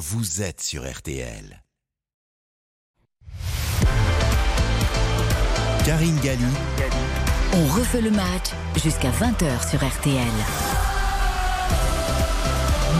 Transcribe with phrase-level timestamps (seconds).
[0.00, 1.62] vous êtes sur RTL.
[5.84, 6.40] Karine Galli.
[7.52, 8.48] On refait le match
[8.82, 10.70] jusqu'à 20h sur RTL.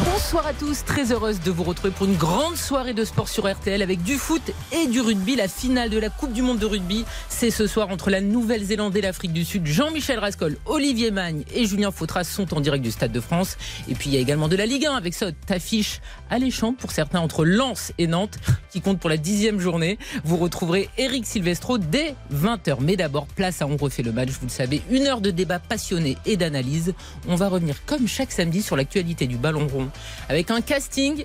[0.05, 3.51] Bonsoir à tous, très heureuse de vous retrouver pour une grande soirée de sport sur
[3.51, 5.35] RTL avec du foot et du rugby.
[5.35, 8.97] La finale de la Coupe du Monde de rugby, c'est ce soir entre la Nouvelle-Zélande
[8.97, 9.67] et l'Afrique du Sud.
[9.67, 13.57] Jean-Michel Rascol, Olivier Magne et Julien Fautras sont en direct du Stade de France.
[13.89, 16.01] Et puis il y a également de la Ligue 1 avec cette affiche
[16.31, 18.39] alléchante pour certains entre Lens et Nantes
[18.71, 19.99] qui compte pour la dixième journée.
[20.25, 22.79] Vous retrouverez Eric Silvestro dès 20h.
[22.81, 25.59] Mais d'abord, place à On refait le match, vous le savez, une heure de débat
[25.59, 26.95] passionné et d'analyse.
[27.29, 29.89] On va revenir comme chaque samedi sur l'actualité du ballon rond
[30.29, 31.25] avec un casting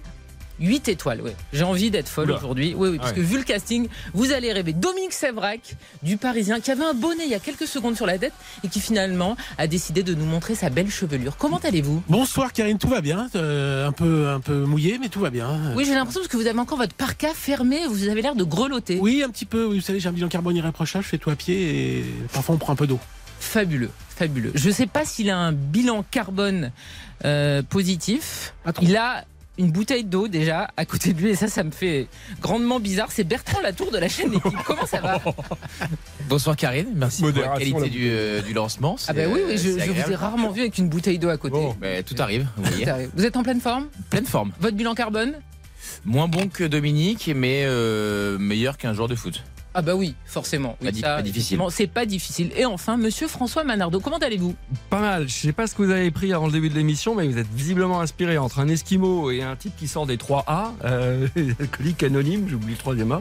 [0.59, 1.31] 8 étoiles, oui.
[1.53, 2.73] J'ai envie d'être folle aujourd'hui.
[2.77, 4.73] Oui, oui, parce que vu le casting, vous allez rêver.
[4.73, 8.17] Dominique Sévrac, du Parisien, qui avait un bonnet il y a quelques secondes sur la
[8.17, 8.33] tête
[8.63, 11.37] et qui finalement a décidé de nous montrer sa belle chevelure.
[11.37, 12.03] Comment allez-vous?
[12.07, 13.29] Bonsoir Karine, tout va bien?
[13.35, 15.73] Euh, un, peu, un peu mouillé, mais tout va bien.
[15.75, 18.99] Oui, j'ai l'impression que vous avez encore votre parka fermé, vous avez l'air de grelotter.
[19.01, 19.63] Oui, un petit peu.
[19.63, 22.57] Vous savez, j'ai un bilan carbone irréprochable, je fais tout à pied et parfois on
[22.57, 22.99] prend un peu d'eau.
[23.39, 24.51] Fabuleux, fabuleux.
[24.55, 26.71] Je ne sais pas s'il a un bilan carbone
[27.25, 28.53] euh, positif.
[28.81, 29.25] Il a
[29.57, 32.07] une bouteille d'eau déjà à côté de lui et ça, ça me fait
[32.41, 33.11] grandement bizarre.
[33.11, 34.51] C'est Bertrand Latour de la chaîne L'équipe.
[34.65, 35.21] Comment ça va
[36.29, 38.95] Bonsoir Karine, merci pour la qualité du, euh, du, lancement.
[39.07, 41.37] Ah ben oui, oui je, je, vous ai rarement vu avec une bouteille d'eau à
[41.37, 41.55] côté.
[41.55, 41.75] Bon.
[41.81, 43.07] Mais tout arrive, vous voyez.
[43.15, 43.87] Vous êtes en pleine forme?
[44.09, 44.51] Pleine forme.
[44.59, 45.33] Votre bilan carbone?
[46.03, 49.43] Moins bon que Dominique, mais euh, meilleur qu'un joueur de foot.
[49.77, 50.77] Ah bah oui, forcément.
[50.81, 51.59] Oui, pas, pas difficile.
[51.69, 52.51] C'est pas difficile.
[52.55, 54.55] Et enfin, Monsieur François Manardo, comment allez-vous?
[54.89, 55.27] Pas mal.
[55.27, 57.37] Je sais pas ce que vous avez pris avant le début de l'émission, mais vous
[57.37, 61.27] êtes visiblement inspiré entre un Esquimau et un type qui sort des 3 A, euh,
[61.59, 63.19] alcoolique anonyme, j'oublie le troisième A.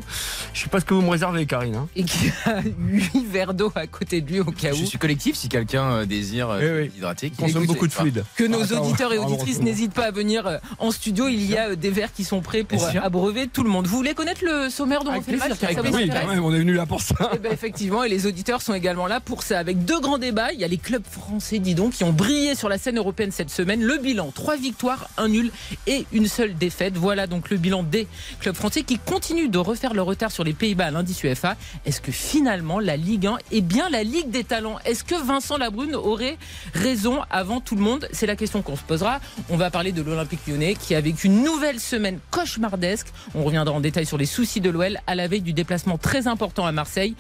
[0.53, 1.75] Je sais pas ce que vous me réservez, Karine.
[1.75, 1.89] Hein.
[1.97, 4.77] Et qui a 8 verres d'eau à côté de lui au cas où.
[4.77, 7.31] Je suis collectif si quelqu'un euh, désire euh, eh hydrater.
[7.31, 8.25] Qui consomme beaucoup de fluide.
[8.37, 11.27] Que nos ah, auditeurs et auditrices n'hésitent pas à venir euh, en studio.
[11.27, 13.87] Il y a des verres qui sont prêts pour abreuver tout le monde.
[13.89, 15.53] Vous voulez connaître le sommaire dont on fait le match?
[15.93, 17.31] Oui, quand même, on est venu là pour ça.
[17.35, 19.59] Eh ben, effectivement, et les auditeurs sont également là pour ça.
[19.59, 22.55] Avec deux grands débats, il y a les clubs français, dis donc, qui ont brillé
[22.55, 23.83] sur la scène européenne cette semaine.
[23.83, 25.51] Le bilan, trois victoires, un nul
[25.87, 26.97] et une seule défaite.
[26.97, 28.07] Voilà donc le bilan des
[28.41, 31.57] clubs français qui continuent de refaire le retard sur les Pays-Bas à l'indice UEFA.
[31.87, 34.79] Est-ce que finalement la Ligue 1 est bien la Ligue des talents?
[34.85, 36.37] Est-ce que Vincent Labrune aurait
[36.75, 38.07] raison avant tout le monde?
[38.13, 39.21] C'est la question qu'on se posera.
[39.49, 43.07] On va parler de l'Olympique lyonnais qui a vécu une nouvelle semaine cauchemardesque.
[43.35, 46.27] On reviendra en détail sur les soucis de l'OL à la veille du déplacement très
[46.27, 46.34] important
[46.67, 47.15] à Marseille.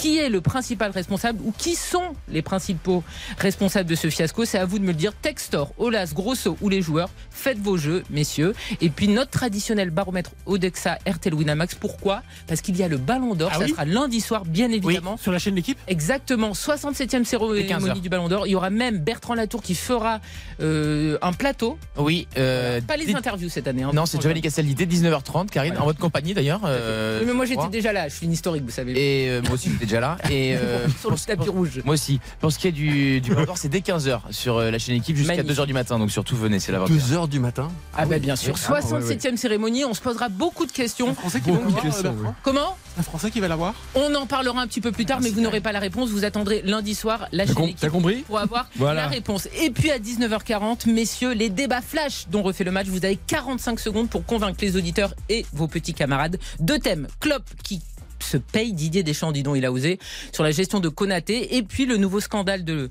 [0.00, 3.02] Qui est le principal responsable ou qui sont les principaux
[3.38, 5.12] responsables de ce fiasco C'est à vous de me le dire.
[5.14, 8.54] Textor, Olas, Grosso ou les joueurs, faites vos jeux, messieurs.
[8.80, 11.74] Et puis notre traditionnel baromètre Odexa RTL Winamax.
[11.74, 12.22] Pourquoi?
[12.46, 13.50] Parce qu'il y a le Ballon d'Or.
[13.54, 15.16] Ah ça sera lundi soir, bien évidemment.
[15.16, 16.52] sur la chaîne L'équipe Exactement.
[16.52, 18.46] 67e cérémonie du Ballon d'Or.
[18.46, 20.20] Il y aura même Bertrand Latour qui fera
[20.60, 21.78] euh, un plateau.
[21.96, 22.28] Oui.
[22.36, 23.82] Euh, pas les interviews cette année.
[23.82, 25.48] Hein, non, c'est Giovanni Castelli dès 19h30.
[25.48, 26.60] Karine, en votre compagnie d'ailleurs.
[26.64, 28.08] Euh, mais moi j'étais déjà là.
[28.08, 28.92] Je suis une historique, vous savez.
[28.92, 30.18] Et euh, moi aussi j'étais déjà là.
[30.30, 31.80] Et euh, sur le tapis rouge.
[31.84, 32.20] Moi aussi.
[32.40, 35.42] Pour ce qui est du, du c'est dès 15h sur euh, la chaîne équipe jusqu'à
[35.42, 35.98] 2h du matin.
[35.98, 36.94] Donc surtout venez, c'est l'aventure.
[36.94, 38.54] 2h du matin Ah, bah bien sûr.
[38.54, 41.10] 67e cérémonie, on se posera beaucoup de questions.
[41.10, 44.66] Un Français qui va questions, Comment Un Français qui va l'avoir On en parlera un
[44.66, 46.10] petit peu plus tard, mais vous n'aurez pas la réponse.
[46.10, 49.48] Vous attendrez lundi soir la chaîne équipe compris pour avoir la réponse.
[49.60, 52.86] Et puis à 19h40, messieurs, les débats flash dont refait le match.
[52.86, 56.38] Vous avez 45 secondes pour convaincre les auditeurs et vos petits camarades.
[56.60, 57.08] Deux thèmes.
[57.20, 57.80] Klopp qui
[58.22, 59.98] se paye Didier Deschamps, dis donc, il a osé,
[60.32, 61.56] sur la gestion de Konaté.
[61.56, 62.90] Et puis le nouveau scandale de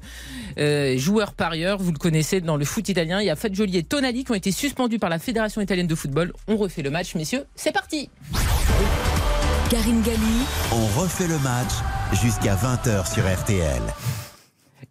[0.58, 3.22] euh, joueurs parieurs, vous le connaissez dans le foot italien.
[3.22, 5.96] Il y a Fagioli et Tonali qui ont été suspendus par la Fédération italienne de
[5.96, 6.34] football.
[6.48, 7.46] On refait le match, messieurs.
[7.56, 8.10] C'est parti
[9.70, 10.18] Karine Galli.
[10.72, 11.72] On refait le match
[12.14, 13.82] jusqu'à 20h sur RTL.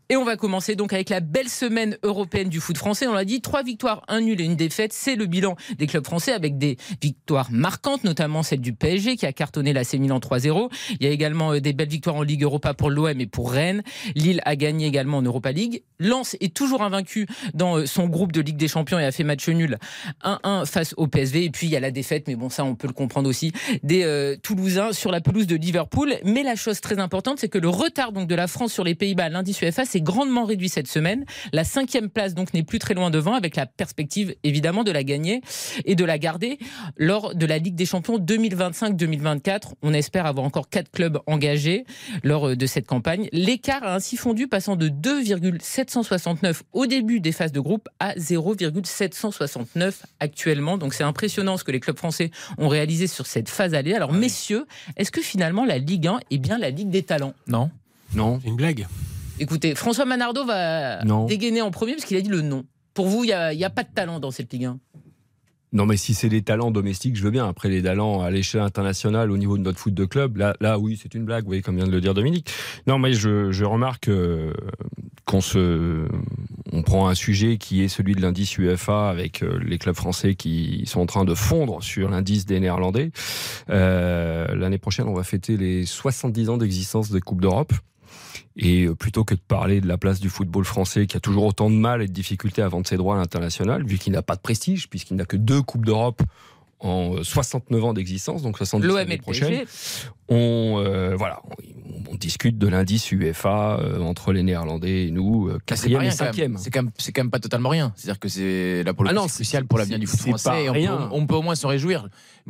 [0.08, 3.08] Et on va commencer donc avec la belle semaine européenne du foot français.
[3.08, 4.92] On l'a dit, trois victoires, un nul et une défaite.
[4.92, 9.26] C'est le bilan des clubs français avec des victoires marquantes, notamment celle du PSG qui
[9.26, 10.70] a cartonné la Milan 3-0.
[11.00, 13.50] Il y a également euh, des belles victoires en Ligue Europa pour l'OM et pour
[13.50, 13.82] Rennes.
[14.14, 15.82] Lille a gagné également en Europa League.
[15.98, 19.24] Lens est toujours invaincu dans euh, son groupe de Ligue des Champions et a fait
[19.24, 19.78] match nul
[20.22, 21.44] 1-1 face au PSV.
[21.44, 23.52] Et puis il y a la défaite, mais bon ça on peut le comprendre aussi,
[23.82, 26.14] des euh, Toulousains sur la pelouse de Liverpool.
[26.24, 28.94] Mais la chose très importante, c'est que le retard donc de la France sur les
[28.94, 31.24] Pays-Bas lundi UEFA, grandement réduit cette semaine.
[31.52, 35.04] La cinquième place donc n'est plus très loin devant, avec la perspective évidemment de la
[35.04, 35.40] gagner
[35.84, 36.58] et de la garder
[36.96, 39.72] lors de la Ligue des Champions 2025-2024.
[39.82, 41.84] On espère avoir encore quatre clubs engagés
[42.22, 43.28] lors euh, de cette campagne.
[43.32, 50.06] L'écart a ainsi fondu, passant de 2,769 au début des phases de groupe à 0,769
[50.20, 50.78] actuellement.
[50.78, 53.94] Donc c'est impressionnant ce que les clubs français ont réalisé sur cette phase allée.
[53.94, 54.66] Alors messieurs,
[54.96, 57.34] est-ce que finalement la Ligue 1 est bien la Ligue des talents?
[57.46, 57.70] Non.
[58.14, 58.38] Non.
[58.42, 58.86] C'est une blague.
[59.38, 62.64] Écoutez, François Manardo va dégainer en premier parce qu'il a dit le non.
[62.94, 64.78] Pour vous, il n'y a, a, pas de talent dans cette Ligue 1
[65.74, 67.46] Non, mais si c'est des talents domestiques, je veux bien.
[67.46, 70.78] Après, les talents à l'échelle internationale, au niveau de notre foot de club, là, là
[70.78, 72.50] oui, c'est une blague, vous voyez, comme vient de le dire Dominique.
[72.86, 74.54] Non, mais je, je remarque euh,
[75.26, 76.08] qu'on se,
[76.72, 80.34] on prend un sujet qui est celui de l'indice UEFA avec euh, les clubs français
[80.36, 83.10] qui sont en train de fondre sur l'indice des Néerlandais.
[83.68, 87.74] Euh, L'année prochaine, on va fêter les 70 ans d'existence des Coupes d'Europe.
[88.56, 91.44] Et euh, plutôt que de parler de la place du football français qui a toujours
[91.44, 94.22] autant de mal et de difficultés à vendre ses droits à l'international, vu qu'il n'a
[94.22, 96.22] pas de prestige, puisqu'il n'a que deux Coupes d'Europe
[96.80, 99.64] en 69 ans d'existence, donc 70 L'OM et l'année le prochaine,
[100.28, 105.48] on, euh, voilà, on, on discute de l'indice UEFA euh, entre les Néerlandais et nous,
[105.48, 106.12] euh, c'est pas quatrième et quand même.
[106.12, 106.56] cinquième.
[106.58, 107.92] C'est quand, même- c'est quand même pas totalement rien.
[107.96, 110.50] C'est-à-dire que c'est la politique Ah cruciale pour l'avenir c'est- du foot c'est français.
[110.50, 110.96] pas et on, rien.
[110.96, 112.08] peut, on peut au moins s'en réjouir.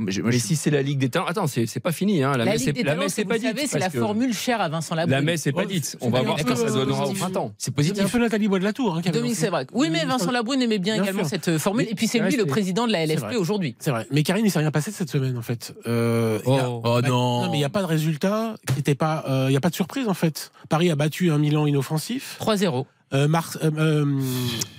[0.09, 2.33] Je- Mais je- si c'est la Ligue des talents, attends, c'est c'est pas fini, hein,
[2.33, 3.57] la, La messe Ligue des la talents, c'est pas dite.
[3.67, 5.15] c'est la formule chère à Vincent Labrune.
[5.15, 5.97] La messe est pas Ouais, dite.
[6.01, 7.21] On c'est va voir que ça euh, donnera au positif.
[7.23, 7.55] printemps.
[7.59, 8.05] c'est positif.
[8.05, 8.97] un peu Nathalie Bois de la Tour.
[8.97, 9.67] Hein, Dominique, c'est vrai.
[9.73, 11.87] Oui, mais Vincent Labrune aimait bien, également cette euh, formule.
[11.91, 13.75] Et puis c'est lui le c'est- président de la c'est LFP aujourd'hui.
[13.79, 14.07] C'est vrai.
[14.17, 15.75] Mais Karine, il s'est rien passé cette semaine, en fait.
[15.87, 16.81] Euh, il y a- Oh.
[16.83, 17.51] Oh Bah, non.
[17.51, 18.55] mais il n'y a pas de résultat.
[18.89, 20.53] euh, Il n'y a pas de surprise, en fait.
[20.71, 22.37] Paris a battu un Milan inoffensif.
[22.41, 22.87] 3-0.
[23.15, 24.05] Euh, Mars, euh, euh,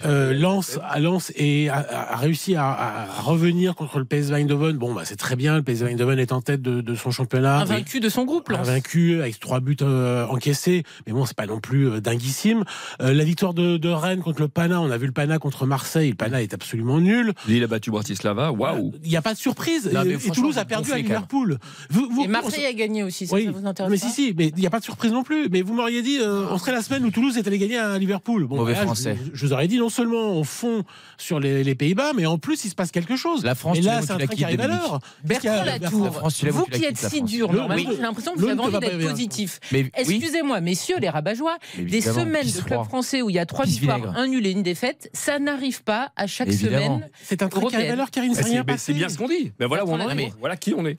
[0.06, 4.76] euh, Lens, à Lens et a, réussi à, à revenir contre le PSV Eindhoven.
[4.78, 5.56] Bon, bah, c'est très bien.
[5.56, 7.60] Le PSV Eindhoven est en tête de, de son championnat.
[7.60, 8.68] Invaincu de son groupe, Lens.
[8.68, 12.66] Invaincu avec trois buts euh, encaissés, mais bon, c'est pas non plus euh, dinguissime.
[13.02, 15.66] Euh, la victoire de, de Rennes contre le Pana, on a vu le Pana contre
[15.66, 16.10] Marseille.
[16.10, 17.32] Le Pana est absolument nul.
[17.48, 18.94] Lille a battu Bratislava, waouh.
[19.06, 19.90] Il n'y a pas de surprise.
[19.94, 20.98] Non, et, et Toulouse a perdu à.
[20.98, 21.60] Liverpool.
[21.90, 24.12] Vous, vous- Et Marseille a gagné aussi, ça, oui, ça vous intéresse mais pas si,
[24.28, 25.48] si, mais il n'y a pas de surprise non plus.
[25.50, 27.98] Mais vous m'auriez dit, euh, on serait la semaine où Toulouse est allé gagner à
[27.98, 28.17] Liverpool.
[28.48, 29.18] Bon, Mauvais là, français.
[29.34, 30.84] Je, vous aurais dit, non seulement on fond
[31.18, 33.44] sur les, les Pays-Bas, mais en plus, il se passe quelque chose.
[33.44, 35.00] La France, et là, c'est un la train qui arrive à l'heure.
[35.24, 38.80] Bertrand Latour, vous qui êtes si dur, Le- normalement, j'ai l'impression que vous avez envie
[38.80, 39.60] d'être positif.
[39.72, 43.46] Mais oui, Excusez-moi, messieurs les rabat-joie, des semaines de club français où il y a
[43.46, 47.10] trois victoires, un nul et une défaite, ça n'arrive pas à chaque semaine.
[47.24, 48.84] C'est un train qui arrive à l'heure, Karine, c'est rien C'est passé.
[48.88, 49.52] c'est bien ce qu'on dit.
[49.60, 50.34] Ben voilà où on en est.
[50.40, 50.98] Voilà qui on est.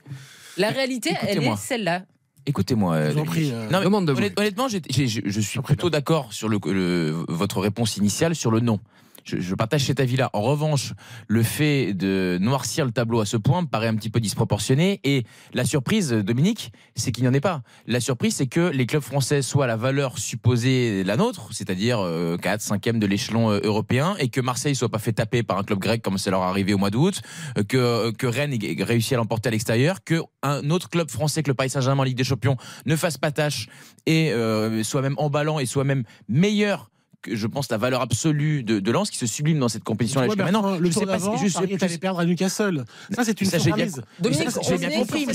[0.57, 2.03] La réalité, elle est celle-là.
[2.49, 2.95] Écoutez-moi.
[2.95, 3.55] euh, Je vous en prie, Dominique.
[3.55, 4.19] euh, Non, mais demande de vous.
[4.19, 4.79] honnêt- honnêtement, je,
[5.25, 8.81] je suis plutôt d'accord sur le, le- votre réponse initiale sur le non.
[9.37, 10.31] Je, partage cet avis-là.
[10.33, 10.93] En revanche,
[11.27, 15.01] le fait de noircir le tableau à ce point me paraît un petit peu disproportionné.
[15.05, 17.63] Et la surprise, Dominique, c'est qu'il n'y en ait pas.
[17.87, 22.01] La surprise, c'est que les clubs français soient à la valeur supposée la nôtre, c'est-à-dire
[22.01, 25.59] euh, 4, 5e de l'échelon euh, européen, et que Marseille soit pas fait taper par
[25.59, 27.21] un club grec comme c'est leur arrivé au mois d'août,
[27.57, 31.11] euh, que, euh, que Rennes ait réussi à l'emporter à l'extérieur, que un autre club
[31.11, 33.69] français que le Paris Saint-Germain en Ligue des Champions ne fasse pas tâche
[34.07, 36.91] et euh, soit même emballant et soit même meilleur
[37.27, 40.29] je pense la valeur absolue de, de Lens qui se sublime dans cette compétition là
[40.29, 40.79] Tu vois, jusqu'à maintenant.
[40.79, 42.85] Le Je sais pas si- je allé perdre à Newcastle.
[43.15, 44.01] Ça, c'est une Ça, surprise.
[44.69, 45.27] J'ai bien compris.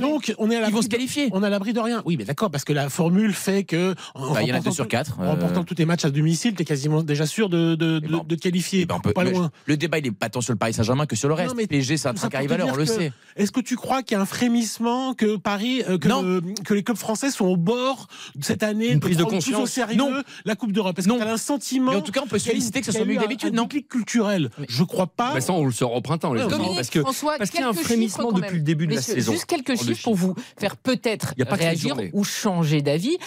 [0.00, 1.28] Donc, on est à Ils vont se qualifier.
[1.32, 2.02] on à l'abri de rien.
[2.04, 4.70] Oui, mais d'accord, parce que la formule fait que Bah, il y en a deux
[4.70, 5.18] sur quatre.
[5.18, 8.06] En euh, remportant tous tes matchs à domicile, t'es quasiment déjà sûr de, de, Eh
[8.06, 8.80] de, ben, te qualifier.
[8.82, 9.50] eh ben, pas loin.
[9.66, 11.54] Le débat, il est pas tant sur le Paris Saint-Germain que sur le reste.
[11.68, 13.12] PSG, c'est un pour à te l'heure, on le sait.
[13.36, 16.40] Est-ce que tu crois qu'il y a un frémissement que Paris, euh, que, euh,
[16.70, 18.08] les clubs français sont au bord
[18.40, 19.62] cette année de prise de prendre plus conscience.
[19.62, 20.10] au sérieux Non.
[20.44, 20.98] la Coupe d'Europe?
[21.18, 21.24] Non.
[21.24, 23.14] tu as un sentiment Mais en tout cas, on peut solliciter que ce soit mieux
[23.14, 24.50] eu que d'habitude, non déclic culturel.
[24.68, 25.34] Je crois pas.
[25.34, 27.68] Bah, ça, on le sort au printemps, les Parce que François, parce qu'il y a
[27.68, 29.32] un frémissement depuis le début de la saison.
[29.32, 32.82] Juste quelques chiffres pour vous faire peut-être Il y a pas 13 réagir ou changer
[32.82, 33.18] d'avis.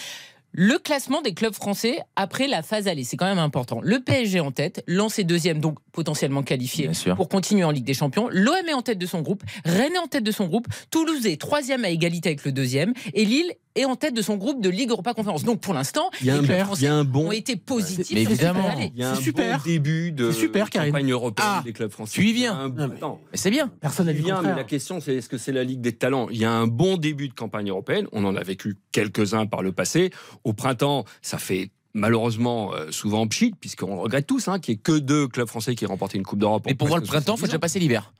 [0.51, 3.81] Le classement des clubs français après la phase aller, c'est quand même important.
[3.83, 7.93] Le PSG en tête, Lens est deuxième, donc potentiellement qualifié pour continuer en Ligue des
[7.93, 8.29] Champions.
[8.31, 11.27] L'OM est en tête de son groupe, Rennes est en tête de son groupe, Toulouse
[11.27, 14.61] est troisième à égalité avec le deuxième, et Lille est en tête de son groupe
[14.61, 15.43] de Ligue Europa Conférence.
[15.43, 17.27] Donc pour l'instant, il y a les un, clubs il y français a un bon
[17.27, 18.71] ont été positifs Mais évidemment.
[18.79, 19.57] Il y a un C'est super.
[19.59, 20.91] bon début de super, Karine.
[20.91, 22.13] campagne européenne Ah, des clubs français.
[22.13, 22.59] tu y Il y a viens.
[22.59, 23.71] un- Non, mais- c'est bien.
[23.81, 26.27] Personne n'a il vient, mais la question c'est est-ce que c'est la Ligue des talents?
[26.29, 28.07] Il y a un bon début de campagne européenne.
[28.11, 30.11] On en a vécu quelques-uns par le passé.
[30.43, 34.79] Au printemps, ça fait malheureusement euh, souvent pchit, puisqu'on le regrette tous, hein, qu'il n'y
[34.79, 36.63] ait que deux clubs français qui aient remporté une Coupe d'Europe.
[36.67, 38.13] Mais pour voir le printemps, faut 70 déjà passer l'hiver.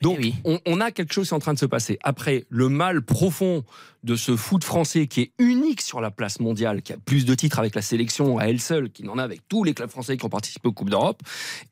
[0.00, 0.34] Donc, Eh oui.
[0.44, 1.98] on, on a quelque chose qui est en train de se passer.
[2.04, 3.64] Après, le mal profond
[4.04, 7.34] de ce foot français qui est unique sur la place mondiale, qui a plus de
[7.34, 10.16] titres avec la sélection à elle seule, qu'il n'en a avec tous les clubs français
[10.16, 11.20] qui ont participé aux Coupes d'Europe,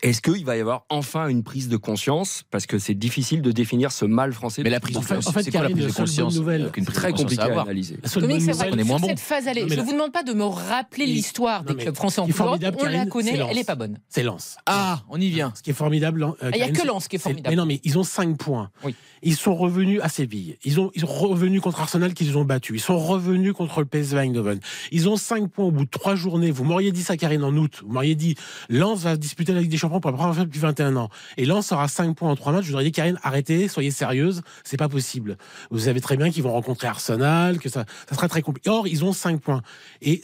[0.03, 2.43] est-ce qu'il va y avoir enfin une prise de conscience?
[2.51, 4.63] Parce que c'est difficile de définir ce mal français.
[4.63, 6.35] Mais la prise de En fait- conscience, en fait, c'est quoi la prise de conscience
[6.37, 7.99] nouvelle, qu'une prise de très compliqué à analyser.
[8.03, 9.17] La seule Dominique, bonne c'est vrai nouvelle- on est moins sur bon.
[9.17, 12.27] cette phase mais Je vous demande pas de me rappeler l'histoire des clubs français en
[12.27, 12.77] Coupe d'Europe.
[12.81, 13.65] On la connaît, c'est elle est Lens.
[13.67, 13.99] pas bonne.
[14.09, 14.57] C'est Lens.
[14.67, 15.53] Ah, on y vient.
[15.57, 16.25] Ce qui est formidable.
[16.25, 17.51] euh, Ah, Il y a que c'est- Lens qui est c'est- formidable.
[17.51, 18.71] Mais non, mais ils ont 5 points.
[18.85, 18.95] Oui.
[19.27, 20.57] Ils sont revenus à Séville.
[20.65, 22.75] Ils ont, ils sont revenus contre Arsenal qu'ils ont battu.
[22.77, 24.61] Ils sont revenus contre le PSV Eindhoven.
[24.93, 26.53] Ils ont 5 points au bout de 3 journées.
[26.53, 27.83] Vous m'auriez dit ça, Karine, en août.
[27.85, 28.37] Vous m'auriez dit,
[28.69, 31.09] Lens va disputer la Ligue des Champions pour la première fois depuis 21 ans.
[31.37, 32.67] Et Lens aura 5 points en 3 matchs.
[32.67, 34.43] Je vous aurais dit, Karine, arrêtez, soyez sérieuse.
[34.63, 35.37] C'est pas possible.
[35.73, 38.71] Vous savez très bien qu'ils vont rencontrer Arsenal, que ça, ça sera très compliqué.
[38.71, 39.63] Or, ils ont 5 points.
[40.03, 40.23] Et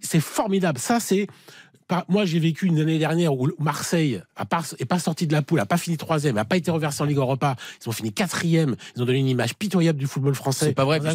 [0.00, 0.78] c'est- formidable.
[0.78, 1.26] Ça, c'est
[2.08, 5.42] Moi, j'ai vécu une année dernière où Marseille a pas, est pas sorti de la
[5.42, 7.56] poule, a pas fini troisième, a pas été reversé en Ligue Europa.
[7.84, 8.76] Ils ont fini quatrième.
[8.96, 10.66] Ils ont donné une image pitoyable du football français.
[10.66, 11.06] C'est pas vrai, y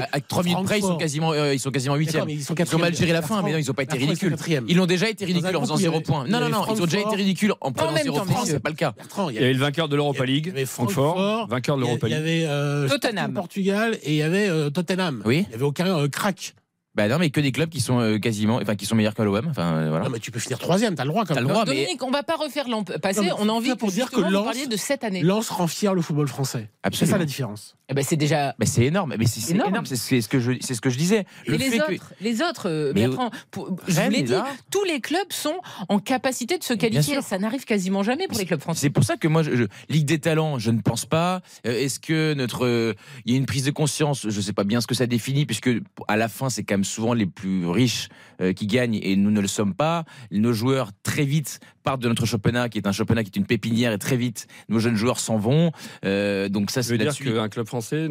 [0.00, 2.34] à- à 3 minutes près, ils sont quasiment, euh, ils sont quasiment D'accord, 8 mais
[2.34, 4.36] ils ont mal géré la fin, mais non, ils ont pas été ridicules.
[4.68, 6.24] Ils ont déjà été ridicules en faisant où il y 0 avait- points.
[6.26, 8.26] il y Non, non, non, ils ont déjà été ridicules en prenant même 0 temps,
[8.26, 8.54] points, messieurs.
[8.54, 8.94] c'est pas le cas.
[9.30, 11.82] Il y y avait le vainqueur de l'Europa il y League, avait Francfort, vainqueur de
[11.82, 12.22] y l'Europa Il y League.
[12.22, 13.34] avait euh, Tottenham.
[13.34, 15.22] Portugal et il y avait euh, Tottenham.
[15.24, 15.44] Oui.
[15.46, 16.54] Il n'y avait aucun euh, crack.
[16.94, 19.22] Bah non, mais que des clubs qui sont euh, quasiment, enfin, qui sont meilleurs que
[19.22, 19.46] l'OM.
[19.48, 20.04] Enfin, euh, voilà.
[20.04, 21.44] Non, mais tu peux finir troisième, t'as le droit quand T'as même.
[21.48, 23.30] le droit, mais Dominique, on va pas refaire l'an passé.
[23.38, 25.22] On a envie ça pour que, dire que Lens- parliez de cette année.
[25.22, 26.68] Lens rend fier le football français.
[26.92, 27.76] C'est ça la différence.
[27.88, 28.54] Eh ben, c'est déjà.
[28.58, 29.70] Mais c'est énorme, mais c'est Énorme.
[29.70, 29.86] énorme.
[29.86, 31.24] C'est ce que je, c'est ce que je disais.
[31.46, 34.22] Le Et les fait que- autres, les autres, euh, Mais Bertrand, pour- je vous l'ai
[34.22, 34.34] dit,
[34.70, 35.56] tous les clubs sont
[35.88, 37.22] en capacité de se qualifier.
[37.22, 38.80] Ça n'arrive quasiment jamais pour les clubs français.
[38.82, 41.40] C'est pour ça que moi, je, je- Ligue des talents, je ne pense pas.
[41.66, 42.92] Euh, Est-ce que notre, euh,
[43.24, 44.22] il y a une prise de conscience?
[44.28, 45.70] Je ne sais pas bien ce que ça définit, puisque
[46.08, 48.08] à la fin, c'est quand même souvent les plus riches
[48.40, 50.04] euh, qui gagnent et nous ne le sommes pas.
[50.30, 53.46] Nos joueurs très vite partent de notre championnat, qui est un championnat qui est une
[53.46, 55.72] pépinière, et très vite, nos jeunes joueurs s'en vont.
[56.04, 58.08] Euh, donc ça, c'est dire qu'un club français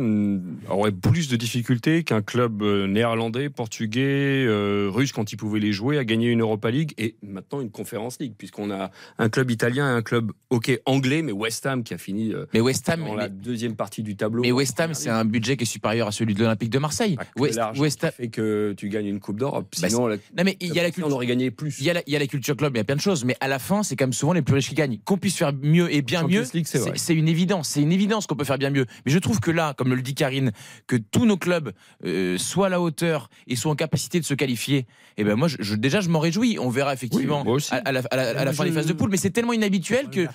[0.70, 5.72] aurait plus de difficultés qu'un club euh, néerlandais, portugais, euh, russe quand il pouvait les
[5.72, 9.50] jouer à gagner une Europa League et maintenant une Conference League puisqu'on a un club
[9.52, 13.02] italien et un club ok anglais mais West Ham qui a fini Mais West Ham,
[13.02, 14.42] dans mais, la deuxième partie du tableau.
[14.42, 17.18] mais West Ham, c'est un budget qui est supérieur à celui de l'Olympique de Marseille.
[17.36, 17.42] Que
[17.80, 18.12] West, Ham.
[18.12, 19.68] fait que tu gagnes une Coupe d'Europe.
[19.82, 21.14] Bah, Sinon, la- Non mais il y a la on culture.
[21.14, 21.78] aurait gagné plus.
[21.80, 23.02] Il y, a la, il y a la culture club, il y a plein de
[23.02, 25.00] choses, mais à la fin, c'est quand même souvent les plus riches qui gagnent.
[25.06, 27.70] Qu'on puisse faire mieux et bien Champions mieux, League, c'est une évidence.
[27.70, 28.86] C'est une évidence qu'on peut faire bien mieux.
[29.06, 30.52] Mais je trouve que là, comme le dit Karine,
[30.88, 31.72] que tous nos clubs
[32.06, 34.86] euh, soient à la hauteur et soient en capacité de se qualifier,
[35.18, 36.58] et ben moi, je, je- déjà, je m'en réjouis.
[36.60, 38.76] On verra effectivement Oui, à, à la, à la- à la Moi, fin je- des
[38.76, 40.26] phases de poule, mais c'est tellement inhabituel que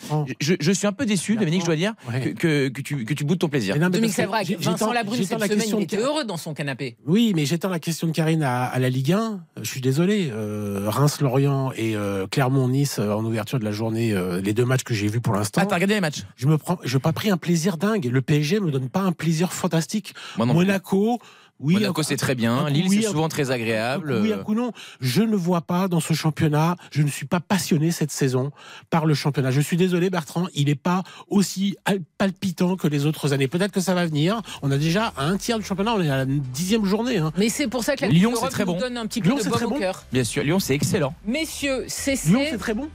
[0.41, 2.21] je, je suis un peu déçu, Dominique, je dois dire, ouais.
[2.21, 3.75] que, que, que tu, que tu boudes ton plaisir.
[3.75, 6.55] Mais non, mais Dominique Savrac, Vincent Labrune, cette la semaine, il était heureux dans son
[6.55, 6.97] canapé.
[7.07, 9.41] Oui, mais j'étends la question de Karine à, à la Ligue 1.
[9.61, 10.31] Je suis désolé.
[10.33, 14.85] euh, Reims-Lorient et euh, Clermont-Nice euh, en ouverture de la journée, euh, les deux matchs
[14.85, 15.61] que j'ai vus pour l'instant.
[15.63, 16.23] Ah, t'as regardé les matchs?
[16.37, 18.07] Je me prends, je n'ai pas pris un plaisir dingue.
[18.11, 20.15] Le PSG me donne pas un plaisir fantastique.
[20.39, 21.19] Moi plus.
[21.59, 21.75] Oui.
[21.75, 22.69] Monaco, c'est très bien.
[22.69, 24.19] Lille, oui, c'est souvent coup- très agréable.
[24.23, 24.73] oui, un coup non.
[25.01, 26.77] Je ne vois pas dans ce championnat.
[26.91, 28.51] Je ne suis pas passionné cette saison
[28.91, 29.51] par le championnat.
[29.51, 30.49] Je suis désolé, Bertrand.
[30.55, 33.49] Il n'est pas aussi al- palpitant que les autres années.
[33.49, 34.43] Peut-être que ça va venir.
[34.63, 35.95] On a déjà à un tiers du championnat.
[35.95, 37.17] On est à la dixième journée.
[37.19, 37.33] hein.
[37.39, 38.79] Mais c'est pour ça que la Lyon, c'est très bon.
[38.79, 39.79] donne un petit peu Lyon, de c'est baume très au bon.
[39.79, 40.05] cœur.
[40.13, 41.15] Bien sûr, Lyon, c'est excellent.
[41.27, 42.29] Messieurs, cessez.
[42.29, 42.89] Lyon, c'est très bon.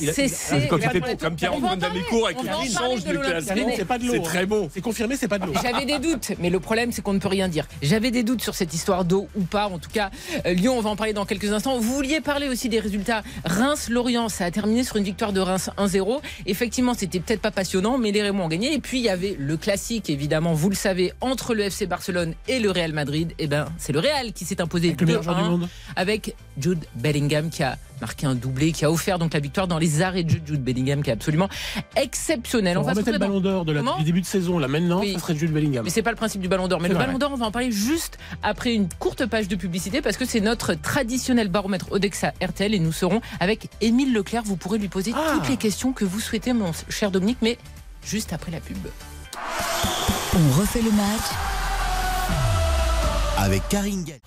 [0.00, 0.66] Il a- il a- Cessez.
[0.68, 1.18] Comme, la c'était- tour.
[1.18, 1.76] comme On Pierre parler.
[1.80, 3.56] Damécourt avec parler change de de l'Olympique classe.
[3.56, 3.74] Lyonnais.
[3.76, 4.12] C'est pas de l'eau.
[4.14, 4.68] C'est très bon.
[4.72, 5.52] C'est confirmé, c'est pas de l'eau.
[5.62, 7.66] J'avais des doutes, mais le problème c'est qu'on ne peut rien dire.
[7.82, 9.66] J'avais des doutes sur cette histoire d'eau ou pas.
[9.68, 10.10] En tout cas,
[10.46, 11.78] euh, Lyon, on va en parler dans quelques instants.
[11.78, 13.22] Vous vouliez parler aussi des résultats.
[13.44, 16.20] Reims-Lorient, ça a terminé sur une victoire de Reims 1-0.
[16.46, 18.74] Effectivement, c'était peut-être pas passionnant, mais les Rémois ont gagné.
[18.74, 22.34] Et puis il y avait le classique, évidemment, vous le savez, entre le FC Barcelone
[22.48, 23.32] et le Real Madrid.
[23.38, 25.68] Et ben, c'est le Real qui s'est imposé Avec le meilleur joueur du 2-1 monde.
[25.96, 29.78] avec Jude Bellingham qui a marqué un doublé, qui a offert donc la victoire dans
[29.78, 31.48] les jeu de Jude Bellingham, qui est absolument
[31.96, 32.78] exceptionnel.
[32.78, 34.58] On On va le ballon d'or de la- Comment du début de saison.
[34.58, 35.12] Là maintenant, Oui.
[35.14, 35.84] ça serait Jules Bellingham.
[35.84, 36.80] Mais c'est pas le principe du Ballon d'Or.
[36.80, 37.06] Mais le vrai.
[37.06, 40.24] Ballon d'Or, on va en parler juste après une courte page de publicité parce que
[40.24, 44.42] c'est notre traditionnel baromètre Odexa RTL et nous serons avec Émile Leclerc.
[44.44, 45.34] Vous pourrez lui poser Ah.
[45.34, 47.58] toutes les questions que vous souhaitez, mon cher Dominique, mais
[48.04, 48.76] juste après la pub.
[50.34, 51.26] On refait le match.
[53.38, 54.20] Avec Karine Galli.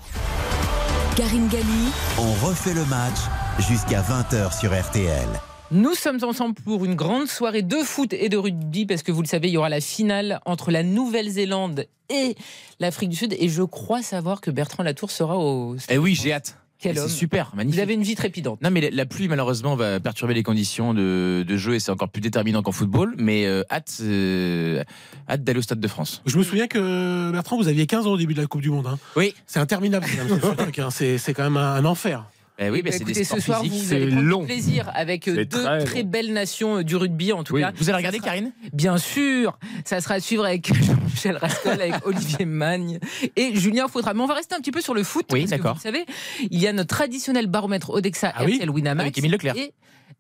[1.16, 3.18] Karine Galli, On refait le match
[3.60, 5.28] jusqu'à 20h sur RTL.
[5.72, 9.22] Nous sommes ensemble pour une grande soirée de foot et de rugby parce que vous
[9.22, 12.36] le savez, il y aura la finale entre la Nouvelle-Zélande et
[12.80, 15.76] l'Afrique du Sud et je crois savoir que Bertrand Latour sera au.
[15.90, 16.58] Eh oui, j'ai hâte.
[16.82, 17.10] Quel homme.
[17.10, 17.76] super, magnifique.
[17.78, 18.62] Vous avez une vie trépidante.
[18.62, 21.92] Non, mais la- la pluie, malheureusement, va perturber les conditions de, de jeu et c'est
[21.92, 23.16] encore plus déterminant qu'en football.
[23.18, 24.82] Mais euh, hâte, euh,
[25.30, 26.22] hâte d'aller au Stade de France.
[26.26, 28.70] Je me souviens que Bertrand, vous aviez 15 ans au début de la Coupe du
[28.70, 28.88] Monde.
[28.88, 28.98] hein.
[29.18, 29.36] Oui.
[29.46, 30.06] C'est interminable.
[30.78, 30.90] hein.
[30.90, 32.24] C'est c'est quand même un, un enfer.
[32.62, 33.86] Eh oui, mais c'est des écoutez, sports ce soir, physiques.
[33.88, 34.46] c'est long.
[34.46, 37.62] plaisir avec euh, deux très belles nations euh, du rugby, en tout Oui.
[37.62, 37.72] cas.
[37.76, 38.52] Vous allez regarder, sera- Karine?
[38.74, 43.00] Bien sûr, ça sera à suivre avec Jean-Michel Rascol, avec Olivier Magne
[43.38, 44.14] et Julien Faudra.
[44.14, 45.26] Mais on va rester un petit peu sur le foot.
[45.32, 45.76] Oui, d'accord.
[45.76, 46.06] Vous savez,
[46.52, 49.02] il y a notre traditionnel baromètre Odexa Ah oui RTL Winamax.
[49.06, 49.56] Avec Émile Leclerc.
[49.56, 49.74] Et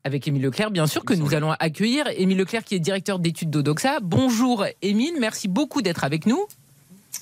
[0.06, 2.06] avec Émile Leclerc, bien sûr, que nous allons accueillir.
[2.16, 3.98] Émile Leclerc, qui est directeur d'études d'Odoxa.
[4.02, 6.46] Bonjour Émile, merci beaucoup d'être avec nous.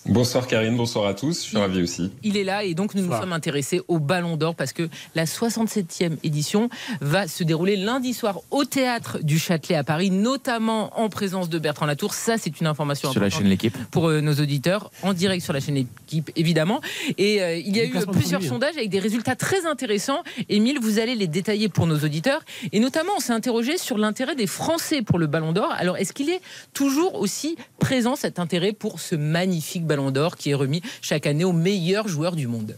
[0.10, 2.12] Bonsoir Karine, bonsoir à tous, je suis ravi aussi.
[2.24, 5.26] Il est là et donc nous nous sommes intéressés au Ballon d'Or parce que la
[5.26, 6.70] 67e édition
[7.02, 11.60] va se dérouler lundi soir au théâtre du Châtelet à Paris, notamment en présence de
[11.60, 12.14] Bertrand Latour.
[12.14, 13.78] Ça, c'est une information Sur la importante chaîne L'équipe.
[13.92, 16.80] pour euh, nos auditeurs, en direct sur la chaîne Équipe, évidemment.
[17.18, 20.24] Et euh, il y a eu plusieurs sondages avec des résultats très intéressants.
[20.48, 22.42] Émile, vous allez les détailler pour nos auditeurs.
[22.72, 25.74] Et notamment, on s'est interrogé sur l'intérêt des Français pour le Ballon d'Or.
[25.78, 26.42] Alors, est-ce qu'il est
[26.74, 29.97] toujours aussi présent cet intérêt pour ce magnifique Ballon
[30.36, 32.76] qui est remis chaque année aux meilleurs joueurs du monde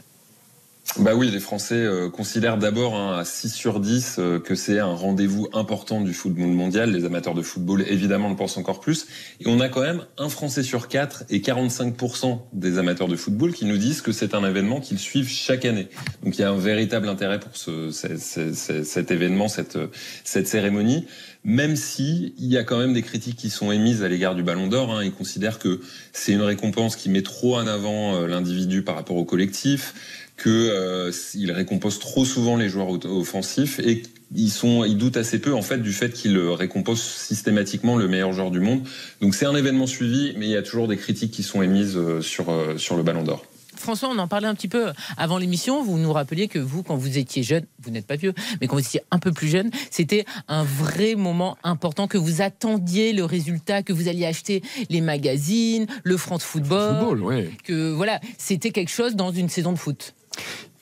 [0.98, 4.80] Bah oui, les Français euh, considèrent d'abord hein, à 6 sur 10 euh, que c'est
[4.80, 6.92] un rendez-vous important du football mondial.
[6.92, 9.06] Les amateurs de football, évidemment, le pensent encore plus.
[9.40, 13.54] Et on a quand même un Français sur 4 et 45% des amateurs de football
[13.54, 15.88] qui nous disent que c'est un événement qu'ils suivent chaque année.
[16.24, 19.78] Donc il y a un véritable intérêt pour ce, ce- ce- ce- cet événement, cette,
[20.24, 21.06] cette cérémonie.
[21.46, 24.44] Même si il y a quand même des critiques qui sont émises à l'égard du
[24.44, 25.04] Ballon d'Or, hein.
[25.06, 25.80] ils considèrent que
[26.12, 29.94] c'est une récompense qui met trop en avant euh, l'individu par rapport au collectif,
[30.40, 34.02] que euh, il récompense trop souvent les joueurs offensifs et
[34.34, 38.32] ils sont, ils doutent assez peu en fait du fait qu'il récompense systématiquement le meilleur
[38.32, 38.82] joueur du monde.
[39.22, 41.98] Donc c'est un événement suivi, mais il y a toujours des critiques qui sont émises
[41.98, 43.44] euh, sur euh, sur le Ballon d'Or.
[43.76, 45.82] François, on en parlait un petit peu avant l'émission.
[45.84, 48.76] Vous nous rappeliez que vous, quand vous étiez jeune, vous n'êtes pas vieux, mais quand
[48.76, 53.24] vous étiez un peu plus jeune, c'était un vrai moment important que vous attendiez le
[53.24, 57.52] résultat, que vous alliez acheter les magazines, le France Football, Football, ouais.
[57.64, 60.14] que voilà, c'était quelque chose dans une saison de foot.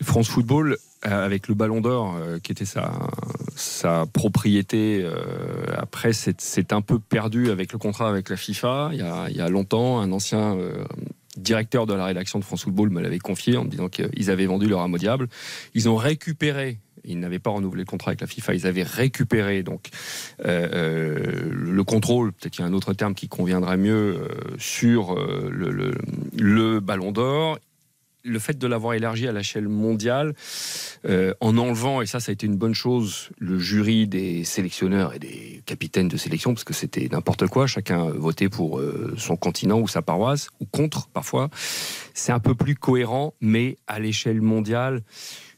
[0.02, 5.16] France Football, euh, avec le Ballon d'Or, euh, qui était sa, propriété, euh,
[5.78, 8.90] après, c'est un peu perdu avec le contrat avec la FIFA.
[8.94, 10.58] Il y a, il y a longtemps, un ancien
[11.38, 14.46] directeur de la rédaction de France Football me l'avait confié en me disant qu'ils avaient
[14.46, 15.28] vendu leur âme diable.
[15.74, 16.80] Ils ont récupéré.
[17.10, 18.56] Ils n'avaient pas renouvelé le contrat avec la FIFA.
[18.56, 19.90] Ils avaient récupéré donc
[20.40, 22.34] le contrôle.
[22.34, 27.60] Peut-être qu'il y a un autre terme qui conviendrait mieux sur le Ballon d'Or
[28.24, 30.34] le fait de l'avoir élargi à l'échelle mondiale,
[31.06, 35.14] euh, en enlevant, et ça, ça a été une bonne chose, le jury des sélectionneurs
[35.14, 39.38] et des capitaines de sélection, parce que c'était n'importe quoi, chacun votait pour euh, son
[39.38, 41.50] continent ou sa paroisse, ou contre parfois.
[42.14, 45.04] C'est un peu plus cohérent, mais à l'échelle mondiale,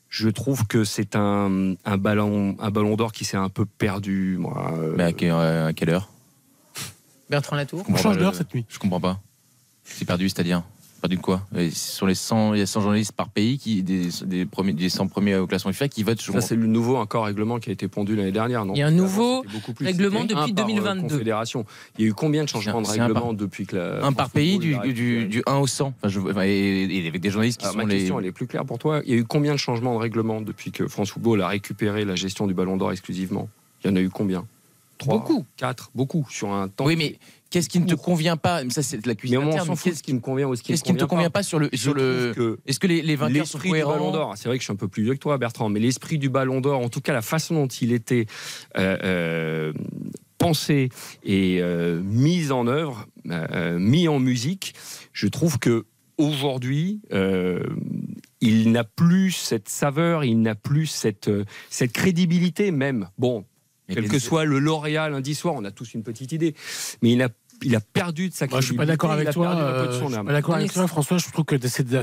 [0.10, 4.38] je trouve que c'est un, un ballon, un ballon d'or qui s'est un peu perdu.
[4.40, 6.10] Moi, Euh, Mais à, que- à quelle heure?
[7.30, 8.66] Bertrand Latour comprends change d'heure cette nuit.
[8.70, 9.22] Je comprends pas.
[9.84, 10.64] C'est perdu, c'est-à-dire?
[11.02, 13.84] Perdu de quoi Et Sur les 100, il y a 100 journalistes par pays, qui,
[13.84, 16.22] des, des, premiers, des 100 premiers au classement FIFA qui votent.
[16.22, 18.66] je ça, c'est le nouveau encore règlement qui a été pondu l'année dernière.
[18.66, 18.74] Non?
[18.74, 19.44] Il y a un nouveau
[19.76, 19.86] plus.
[19.86, 21.08] règlement depuis un par, euh, 2022.
[21.10, 21.66] confédération.
[21.98, 24.06] Il y a eu combien de changements de par- règlement depuis que la.
[24.06, 25.88] un par pays du, du, du 1 au 100.
[25.98, 28.00] Enfin, je, enfin, et, et avec des journalistes qui Alors, sont ma les.
[28.00, 29.02] question, elle est plus claire pour toi.
[29.06, 32.04] Il y a eu combien de changements de règlement depuis que France Football a récupéré
[32.06, 33.48] la gestion du Ballon d'Or exclusivement?
[33.84, 34.46] Il y en a eu combien?
[35.06, 35.46] Beaucoup.
[35.58, 36.86] Quatre, beaucoup sur un temps.
[36.86, 37.18] Oui, mais
[37.50, 38.64] qu'est-ce qui ne te convient pas?
[38.64, 40.72] Mais Ça, c'est de la cuisine mais Qu'est-ce ce qui me convient ou ce qui
[40.74, 41.44] ne te convient pas?
[41.44, 41.70] sur le.
[41.74, 42.34] Sur le...
[42.36, 44.12] que Est-ce que les, les vainqueurs sont L'esprit du Ballon cohérents?
[44.12, 46.18] d'Or, c'est vrai que je suis un peu plus vieux que toi, Bertrand, mais l'esprit
[46.18, 48.26] du Ballon d'Or, en tout cas la façon dont il était
[48.78, 49.74] euh, euh,
[50.38, 50.90] pensé
[51.24, 54.74] et euh, mis en œuvre, mis en musique,
[55.14, 55.86] je trouve que
[56.18, 57.02] aujourd'hui,
[58.42, 61.30] il n'a plus cette saveur, il n'a plus cette,
[61.70, 63.10] cette crédibilité même.
[63.18, 63.46] Bon,
[63.90, 66.56] Mais quel que soit le lauréat lundi soir, on a tous une petite idée,
[67.02, 67.30] mais il a,
[67.64, 68.92] il a perdu de sa Moi, je suis pas crédibilité.
[68.94, 69.56] d'accord il avec a toi.
[69.56, 71.18] euh, je suis pas d'accord avec toi, François.
[71.18, 71.56] Je trouve que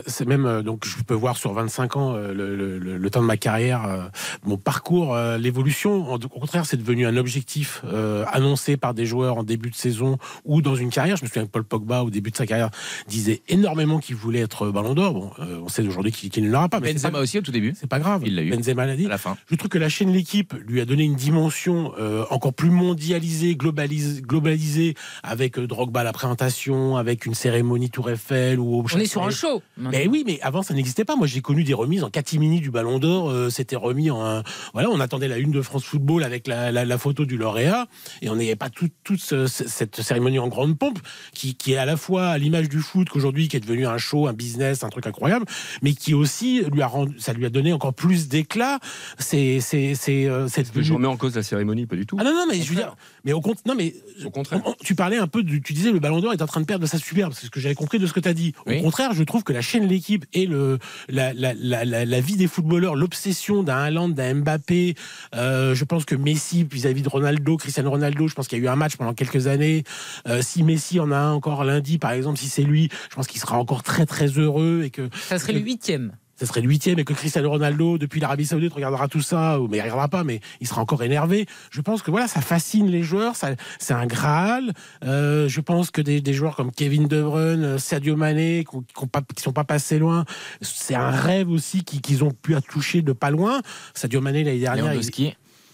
[0.07, 3.11] c'est même euh, donc je peux voir sur 25 ans euh, le, le- le- le
[3.11, 4.03] temps de ma carrière, euh,
[4.45, 6.13] mon parcours, euh, l'évolution.
[6.13, 10.19] Au contraire, c'est devenu un objectif euh, annoncé par des joueurs en début de saison
[10.45, 11.17] ou dans une carrière.
[11.17, 12.71] Je me souviens que Paul Pogba, au début de sa carrière,
[13.09, 15.15] disait énormément qu'il voulait être Ballon d'Or.
[15.15, 17.53] Bon, euh, on sait aujourd'hui qu'il ne l'aura pas, mais Benzema pas, aussi au tout
[17.53, 18.23] début, c'est pas grave.
[18.27, 18.51] Il l'a eu.
[18.51, 19.07] Benzema l'a dit.
[19.07, 19.37] à la fin.
[19.51, 23.55] Je trouve que la chaîne L'équipe lui a donné une dimension euh, encore plus mondialisée,
[23.57, 28.85] globalisée, globalisée avec euh, Drogba à la présentation, avec une cérémonie Tour Eiffel ou au
[28.95, 29.63] On est sur un show.
[29.77, 31.17] mais oui, mais avant ça n'existait pas.
[31.17, 33.31] Moi, j'ai connu des remises en catimini du Ballon d'Or.
[33.31, 34.43] euh, C'était remis en un-
[34.75, 37.87] voilà, on attendait la une de France Football avec la, la- la photo du lauréat,
[38.23, 40.99] et on n'avait pas tout- toute ce- ce- cette cérémonie en grande pompe
[41.33, 43.99] qui, qui est à la fois à l'image du foot qu'aujourd'hui qui est devenu un
[43.99, 45.47] show, un business, un truc incroyable,
[45.83, 48.79] mais qui aussi lui a rendu, ça lui a donné encore plus d'éclat.
[49.19, 52.17] C'est c'est c'est euh, Je remets en cause la cérémonie, pas du tout.
[52.21, 54.63] ah non non mais je veux dire, mais au compte, non mais Au contraire.
[54.65, 56.61] on- on- tu parlais un peu, du, tu disais le Ballon d'Or est en train
[56.63, 58.33] de perdre de sa superbe, c'est ce que j'avais compris de ce que tu as
[58.35, 58.55] dit.
[58.65, 58.81] Au Oui.
[58.81, 60.79] contraire, je trouve que la chaîne L'équipe et le,
[61.11, 64.95] la, la, la, la, la vie des footballeurs, l'obsession d'un Haaland, d'un Mbappé,
[65.35, 68.65] euh, je pense que Messi vis-à-vis de Ronaldo, Cristiano Ronaldo, je pense qu'il y a
[68.65, 69.83] eu un match pendant quelques années.
[70.29, 73.27] Euh, si Messi en a un encore lundi, par exemple, si c'est lui, je pense
[73.27, 76.13] qu'il sera encore très très heureux et que Ça serait le huitième.
[76.37, 79.79] Ça serait le huitième et que Cristiano Ronaldo, depuis l'Arabie Saoudite, regardera tout ça, mais
[79.79, 81.47] il regardera pas, mais il sera encore énervé.
[81.71, 84.73] Je pense que voilà, ça fascine les joueurs, ça, c'est un Graal.
[85.05, 89.43] Euh, je pense que des, des joueurs comme Kevin De Bruyne, Sadio Mané, qui, qui
[89.43, 90.25] sont pas passés loin,
[90.61, 93.61] c'est un rêve aussi qui- qu'ils ont pu toucher de pas loin.
[93.95, 94.85] Sadio Mané l'année dernière.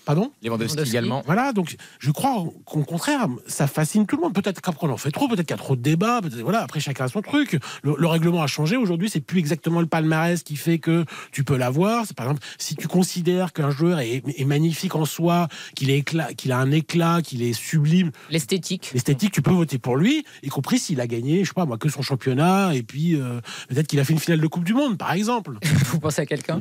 [0.05, 1.23] Pardon Lewandowski également.
[1.27, 4.35] Voilà, donc je crois qu'au contraire, ça fascine tout le monde.
[4.35, 6.63] Peut-être qu'après on en fait trop, peut-être qu'il y a trop de débats, peut-être- voilà,
[6.63, 7.59] après chacun a son truc.
[7.83, 11.45] Le, le règlement a changé, aujourd'hui c'est plus exactement le palmarès qui fait que tu
[11.45, 12.05] peux l'avoir.
[12.07, 15.99] C'est par exemple, si tu considères qu'un joueur est, est magnifique en soi, qu'il est
[15.99, 18.91] éclat, qu'il a un éclat, qu'il est sublime, L'esthétique.
[18.95, 21.79] l'esthétique, tu peux voter pour lui, y compris s'il a gagné, je sais pas moi,
[21.79, 24.75] que son championnat, et puis euh, peut-être qu'il a fait une finale de Coupe du
[24.75, 25.59] Monde, par exemple.
[25.87, 26.61] Vous pensez à quelqu'un?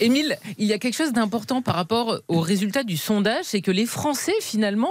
[0.00, 3.70] Émile, il y a quelque chose d'important par rapport aux résultats du sondage, c'est que
[3.70, 4.88] les Français, finalement,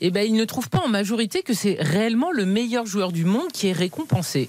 [0.00, 3.24] eh ben, ils ne trouvent pas en majorité que c'est réellement le meilleur joueur du
[3.24, 4.48] monde qui est récompensé.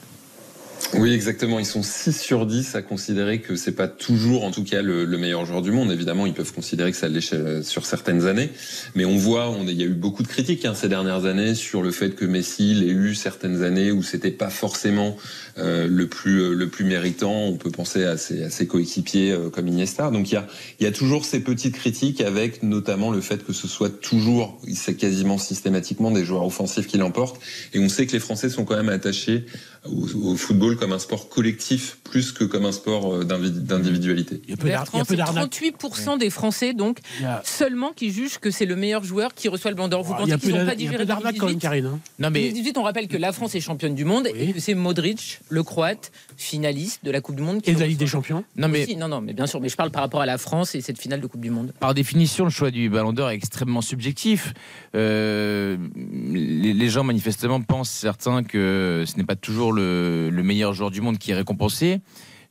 [0.95, 1.59] Oui, exactement.
[1.59, 5.05] Ils sont 6 sur 10 à considérer que c'est pas toujours, en tout cas, le,
[5.05, 5.91] le meilleur joueur du monde.
[5.91, 8.49] Évidemment, ils peuvent considérer que ça l'est sur certaines années.
[8.95, 11.81] Mais on voit, il y a eu beaucoup de critiques hein, ces dernières années sur
[11.81, 15.17] le fait que Messi l'ait eu certaines années où c'était pas forcément
[15.57, 17.33] euh, le plus euh, le plus méritant.
[17.33, 20.09] On peut penser à ses, à ses coéquipiers euh, comme Iniesta.
[20.11, 20.47] Donc il y a
[20.79, 24.59] il y a toujours ces petites critiques avec notamment le fait que ce soit toujours,
[24.73, 27.39] c'est quasiment systématiquement des joueurs offensifs qui l'emportent.
[27.73, 29.45] Et on sait que les Français sont quand même attachés
[29.85, 34.41] au football comme un sport collectif plus que comme un sport euh, d'individualité.
[34.45, 35.51] Il y a peu d'ar- il y a Bertrand, peu c'est d'arnaques.
[35.51, 39.71] 38% des Français, donc, a- seulement qui jugent que c'est le meilleur joueur qui reçoit
[39.71, 40.03] le Ballon d'Or.
[40.03, 41.85] Vous pensez qu'ils n'ont pas il y a digéré peu d'arnaques quand même, 2018 Karine.
[41.85, 41.99] hein.
[42.19, 44.39] Non mais 2018, on rappelle que la France est championne du monde Oui.
[44.49, 47.61] et que c'est Modric, le Croate, finaliste de la Coupe du Monde.
[47.61, 48.07] qui Et de la Ligue des.
[48.07, 48.43] Champions.
[48.55, 50.37] non mais Aussi, non, non, mais bien sûr, mais je parle par rapport à la
[50.37, 51.73] France et cette finale de Coupe du Monde.
[51.79, 54.53] Par définition, le choix du Ballon d'Or est extrêmement subjectif.
[54.95, 60.58] Euh, les, les gens manifestement pensent certains que ce n'est pas toujours le, le meilleur
[60.73, 62.01] joueur du monde qui est récompensé.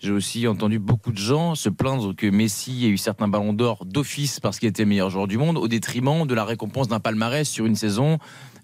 [0.00, 3.84] J'ai aussi entendu beaucoup de gens se plaindre que Messi ait eu certains ballons d'or
[3.84, 7.00] d'office parce qu'il était le meilleur joueur du monde, au détriment de la récompense d'un
[7.00, 8.18] palmarès sur une saison.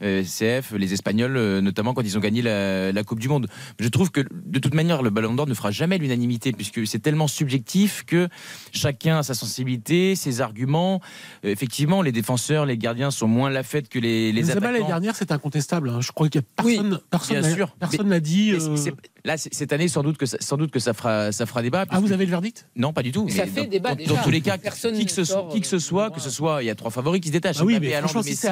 [0.04, 3.48] Euh, CF, les Espagnols, euh, notamment quand ils ont gagné la, la Coupe du Monde.
[3.80, 6.98] Je trouve que de toute manière, le Ballon d'Or ne fera jamais l'unanimité puisque c'est
[7.00, 8.28] tellement subjectif que
[8.72, 11.00] chacun a sa sensibilité, ses arguments.
[11.44, 14.68] Euh, effectivement, les défenseurs, les gardiens sont moins la fête que les, les Benzema, l'année
[14.76, 14.88] attaquants.
[14.88, 15.88] dernière, c'est incontestable.
[15.88, 16.00] hein.
[16.00, 17.76] Je crois qu'il y a Oui, personne, personne, bien n'a- sûr.
[17.78, 18.52] personne n'a dit.
[18.52, 18.76] Euh,
[19.24, 21.86] là, cette année, sans doute que ça, sans doute que ça fera, ça fera débat.
[21.88, 22.66] Ah, vous avez le verdict?
[22.76, 23.24] Non, pas du tout.
[23.24, 24.14] Mais ça fait dans, débat, dans- déjà.
[24.14, 26.20] dans tous les cas, Personne qui que, ce, ne sort, qui que ce soit, que
[26.20, 27.56] ce soit, il y a trois favoris qui se détachent.
[27.60, 28.46] Ah oui, mais franchement, si Messi.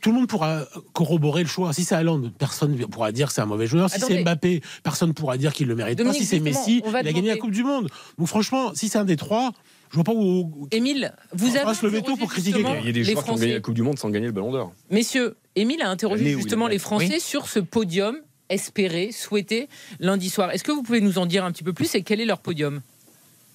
[0.00, 1.72] tout le monde pourra corroborer le choix.
[1.72, 3.90] Si c'est Haaland, personne ne pourra dire que c'est un mauvais joueur.
[3.90, 6.24] Si c'est Mbappé, personne ne pourra dire qu'il le mérite Dominique, pas.
[6.24, 7.88] Si c'est Messi, il a gagné la Coupe du Monde.
[8.18, 9.52] Donc franchement, si c'est un des trois,
[9.90, 10.68] je vois pas où.
[10.72, 13.30] Émile, vous avez se lever tôt pour critiquer Il y a des les joueurs qui
[13.30, 13.54] ont gagné Français.
[13.54, 14.72] la Coupe du Monde sans gagner le Ballon d'Or.
[14.90, 16.78] Messieurs, Émile a interrogé justement les.
[16.78, 18.16] Français sur ce podium
[18.48, 19.68] espéré, souhaité
[20.00, 20.50] lundi soir.
[20.50, 22.40] Est-ce que vous pouvez nous en dire un petit peu plus et quel est leur
[22.40, 22.82] podium?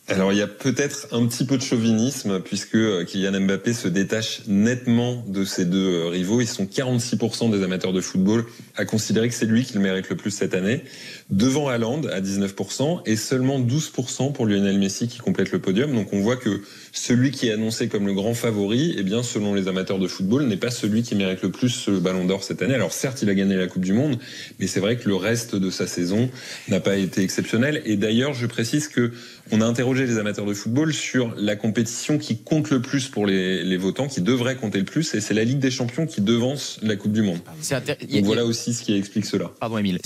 [0.09, 3.87] Alors il y a peut-être un petit peu de chauvinisme puisque euh, Kylian Mbappé se
[3.87, 6.41] détache nettement de ces deux euh, rivaux.
[6.41, 8.45] Ils sont 46% des amateurs de football
[8.75, 10.83] à considérer que c'est lui qui le mérite le plus cette année,
[11.29, 15.93] devant Haaland à 19% et seulement 12% pour Lionel Messi qui complète le podium.
[15.93, 16.61] Donc on voit que
[16.91, 20.43] celui qui est annoncé comme le grand favori, eh bien selon les amateurs de football,
[20.47, 22.73] n'est pas celui qui mérite le plus le Ballon d'Or cette année.
[22.75, 24.17] Alors certes, il a gagné la Coupe du Monde,
[24.60, 26.30] mais c'est vrai que le reste de sa saison
[26.67, 27.82] n'a pas été exceptionnel.
[27.86, 29.12] Et d'ailleurs, je précise que
[29.52, 33.25] on a interrogé les amateurs de football sur la compétition qui compte le plus pour
[33.25, 36.21] les, les votants, qui devrait compter le plus, et c'est la Ligue des Champions qui
[36.21, 37.39] devance la Coupe du Monde.
[37.45, 39.52] Donc a- voilà aussi ce qui explique cela.
[39.60, 39.99] Pardon, Émile.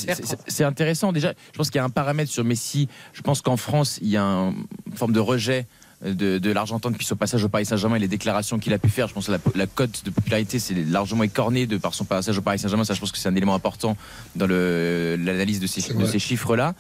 [0.48, 1.12] C'est- intéressant.
[1.12, 2.88] Déjà, je pense qu'il y a un paramètre sur Messi.
[3.14, 5.66] Je pense qu'en France, il y a un- une forme de rejet
[6.06, 8.90] de, de l'Argentin depuis son passage au Paris Saint-Germain et les déclarations qu'il a pu
[8.90, 9.08] faire.
[9.08, 12.38] Je pense que la, la cote de popularité, c'est largement écorné de par son passage
[12.38, 12.84] au Paris Saint-Germain.
[12.84, 13.96] Ça, je pense que c'est un élément important
[14.36, 16.76] dans le- l'analyse de ces, de ces chiffres-là.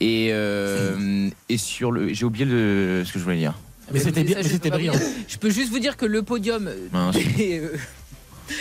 [0.00, 2.12] Et, euh, et sur le.
[2.12, 3.54] J'ai oublié le, ce que je voulais dire.
[3.92, 4.94] Mais c'était bien, mais brillant.
[5.28, 6.68] Je peux juste vous dire que le podium
[7.12, 7.60] des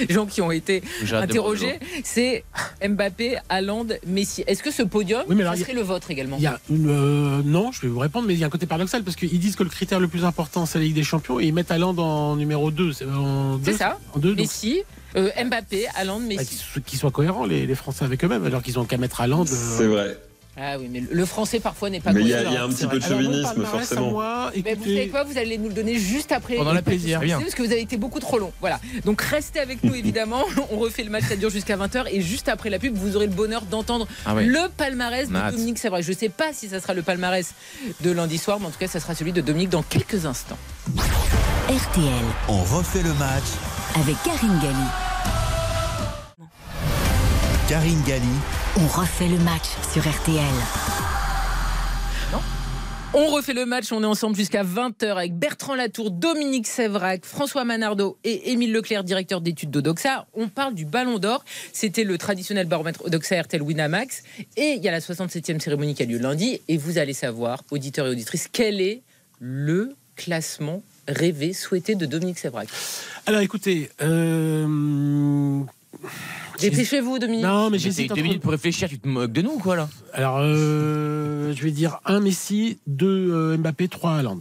[0.09, 2.43] gens qui ont été interrogés, c'est
[2.87, 4.43] Mbappé, Haaland, Messi.
[4.47, 6.37] Est-ce que ce podium, Oui, mais alors, ça il y a- serait le vôtre également
[6.37, 8.49] Il y a une, euh, non, je vais vous répondre, mais il y a un
[8.51, 11.03] côté paradoxal parce qu'ils disent que le critère le plus important c'est la Ligue des
[11.03, 12.93] Champions et ils mettent Haaland en numéro 2.
[12.93, 13.99] C'est en C'est ça.
[14.13, 14.81] En deux, donc, Messi,
[15.15, 16.57] euh, Mbappé, Haaland, bah, Messi.
[16.73, 19.43] qu'ils qu'ils soient cohérents les, les Français avec eux-mêmes, alors qu'ils ont qu'à mettre Haaland.
[19.43, 20.17] euh, C'est vrai.
[20.57, 22.65] Ah oui, mais le français parfois n'est pas Mais il y a- il y a
[22.65, 22.99] un c'est petit vrai.
[22.99, 24.11] peu de mon chauvinisme, forcément.
[24.11, 26.55] moi, Mais vous savez quoi Vous allez nous le donner juste après.
[26.55, 27.21] Pendant la plaisir.
[27.21, 27.39] Bien.
[27.39, 28.51] Parce que vous avez été beaucoup trop long.
[28.59, 28.79] Voilà.
[29.05, 30.43] Donc restez avec nous évidemment.
[30.71, 32.07] On refait le match, ça dure jusqu'à 20h.
[32.11, 35.53] Et juste après la pub, vous aurez le bonheur d'entendre Ah le palmarès de hâte.
[35.53, 36.03] Dominique Savray.
[36.03, 37.53] Je ne sais pas si ça sera le palmarès
[38.01, 40.57] de lundi soir, mais en tout cas, ça sera celui de Dominique dans quelques instants.
[41.69, 42.11] RTL,
[42.49, 43.43] On refait le match.
[43.95, 44.75] avec Karine Galli.
[47.71, 48.25] Karine Galli,
[48.81, 50.43] On refait le match sur RTL.
[53.13, 57.63] On refait le match, on est ensemble jusqu'à 20h avec Bertrand Latour, Dominique Sévrac, François
[57.63, 60.27] Manardo et Émile Leclerc, directeur d'études d'Odoxa.
[60.33, 61.45] On parle du Ballon d'Or.
[61.71, 64.23] C'était le traditionnel baromètre Odoxa RTL Winamax.
[64.57, 66.59] Et il y a la 67e cérémonie qui a lieu lundi.
[66.67, 69.01] Et vous allez savoir, auditeurs et auditrices, quel est
[69.39, 72.67] le classement rêvé, souhaité de Dominique Sévrac
[73.27, 75.63] Alors écoutez, euh,
[76.59, 77.43] Dépêchez-vous, Dominique.
[77.43, 79.89] non mais j'hésite deux entre- minutes pour réfléchir, tu te moques de nous, quoi, là
[80.13, 84.39] Alors euh, je vais dire un Messi, deux euh, Mbappé, trois Haaland.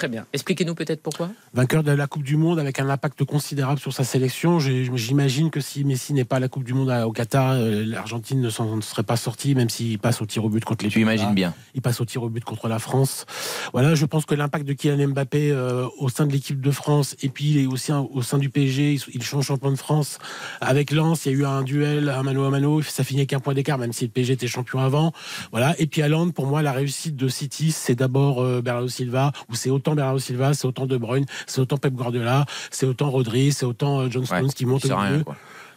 [0.00, 0.24] Très bien.
[0.32, 1.28] Expliquez-nous peut-être pourquoi?
[1.52, 4.58] Vainqueur de la Coupe du Monde avec un impact considérable sur sa sélection.
[4.58, 7.84] J'imagine que si Messi n'est pas à la Coupe du Monde à- au Qatar, euh,
[7.84, 10.90] l'Argentine ne s'en serait pas sortie, même s'il passe au tir au but contre les
[10.90, 11.12] Tu Pays-Bas.
[11.16, 11.52] imagines bien.
[11.74, 13.26] Il passe au tir au but contre la France.
[13.74, 17.14] Voilà, je pense que l'impact de Kylian Mbappé euh, au sein de l'équipe de France
[17.22, 20.18] et puis il est aussi un- au sein du PSG, il, change champion de France
[20.62, 21.26] avec Lens.
[21.26, 23.52] Il y a eu un duel, un mano à mano, ça finit avec un point
[23.52, 25.12] d'écart, même si le PSG était champion avant.
[25.52, 25.74] Voilà.
[25.78, 29.54] Et puis Haaland, pour moi, la réussite de City, c'est d'abord euh, Bernardo Silva, ou
[29.54, 33.52] c'est autant Bernardo Silva, c'est autant De Bruyne, c'est autant Pep Guardiola, c'est autant Rodri,
[33.52, 35.24] c'est autant euh, John Stones Ouais, qui monte au milieu.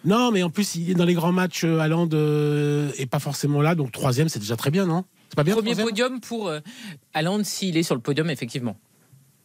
[0.06, 1.64] Non, mais en plus, il est dans les grands matchs.
[1.64, 5.06] euh, Haaland euh, est pas forcément là, donc troisième, c'est déjà très bien, non?
[5.30, 6.60] C'est pas bien Premier podium pour euh,
[7.14, 8.78] Haaland s'il est sur le podium, effectivement.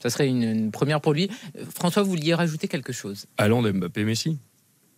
[0.03, 1.31] Ça serait une, une première pour lui.
[1.57, 3.27] Euh, François, vous vouliez rajouter quelque chose?
[3.37, 4.39] Haaland, Mbappé, Messi?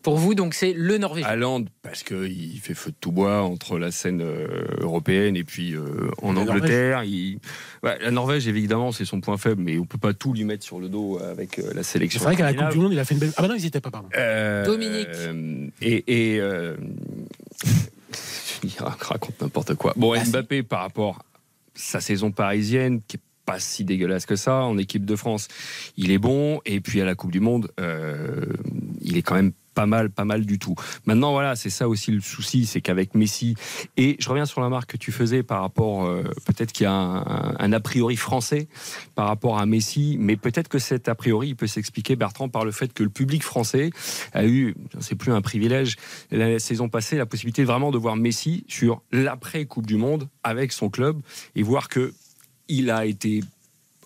[0.02, 1.28] Pour vous, donc, c'est le Norvégien.
[1.28, 4.46] Haaland, parce qu'il fait feu de tout bois entre la scène euh,
[4.80, 7.04] européenne et puis euh, en La Angleterre.
[7.04, 7.38] Il...
[7.82, 10.64] Ouais, la Norvège, évidemment, c'est son point faible, mais on peut pas tout lui mettre
[10.64, 12.20] sur le dos avec euh, la C'est sélection.
[12.22, 13.32] vrai qu'à la Coupe du Monde, il a fait une belle.
[13.36, 14.08] Ah bah non, ils n'y étaient pas, pardon.
[14.16, 15.08] Euh, Dominique.
[15.10, 16.34] euh, et.
[16.34, 16.76] et euh,
[18.62, 19.92] je dis, raconte n'importe quoi.
[19.96, 20.24] Bon, Ah.
[20.24, 21.24] Mbappé, par rapport à
[21.74, 25.48] sa saison parisienne, qui est pas si dégueulasse que ça, en équipe de France,
[25.96, 26.60] il est bon.
[26.66, 28.44] Et puis à la Coupe du Monde, euh,
[29.00, 30.74] il est quand même pas mal, pas mal du tout.
[31.06, 33.54] Maintenant, voilà, c'est ça aussi le souci, c'est qu'avec Messi,
[33.96, 36.86] et je reviens sur la marque que tu faisais par rapport, euh, peut-être qu'il y
[36.86, 38.68] a un, a priori français
[39.14, 42.64] par rapport à Messi, mais peut-être que cet a priori, il peut s'expliquer, Bertrand, par
[42.64, 43.90] le fait que le public français
[44.32, 45.96] a eu, c'est plus un privilège,
[46.30, 50.90] la saison passée, la possibilité vraiment de voir Messi sur l'après-Coupe du Monde avec son
[50.90, 51.20] club
[51.54, 52.12] et voir que
[52.68, 53.40] il a été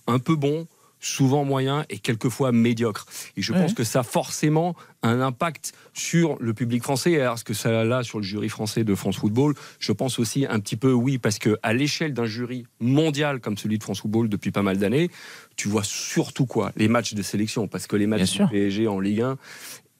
[0.06, 0.66] un peu bon,
[1.04, 3.06] souvent moyen et quelquefois médiocre.
[3.36, 3.60] Et je Ouais.
[3.60, 7.12] pense que ça a forcément un impact sur le public français.
[7.12, 9.54] Et alors, ce que ça a là sur le jury français de France Football?
[9.78, 13.58] Je pense aussi un petit peu oui, parce que à l'échelle d'un jury mondial comme
[13.58, 15.10] celui de France Football depuis pas mal d'années,
[15.56, 16.72] tu vois surtout quoi?
[16.76, 18.46] Les matchs de sélection, parce que les Bien matchs sûr.
[18.46, 19.36] du PSG en Ligue 1.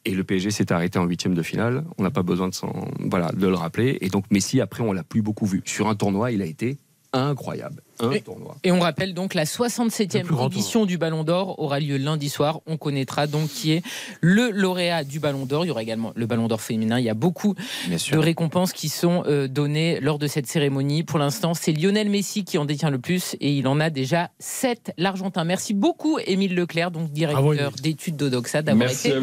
[0.07, 1.83] Et le PSG s'est arrêté en huitième de finale.
[1.97, 2.55] On n'a pas besoin de,
[3.09, 3.97] voilà, de le rappeler.
[4.01, 5.61] Et donc Messi, après, on l'a plus beaucoup vu.
[5.65, 6.77] Sur un tournoi, il a été
[7.11, 7.81] incroyable.
[7.99, 8.55] Un Et- tournoi.
[8.63, 11.97] Et on rappelle donc la 67e Le plus grand édition du Ballon d'Or aura lieu
[11.97, 12.59] lundi soir.
[12.65, 13.81] On connaîtra donc qui est
[14.21, 15.65] le lauréat du Ballon d'Or.
[15.65, 16.99] Il y aura également le Ballon d'Or féminin.
[16.99, 17.55] Il y a beaucoup
[17.89, 21.03] de récompenses qui sont euh, données lors de cette cérémonie.
[21.03, 24.29] Pour l'instant, c'est Lionel Messi qui en détient le plus et il en a déjà
[24.39, 25.43] 7, l'Argentin.
[25.43, 29.13] Merci beaucoup, Émile Leclerc, donc directeur d'études d'Odoxa, d'avoir été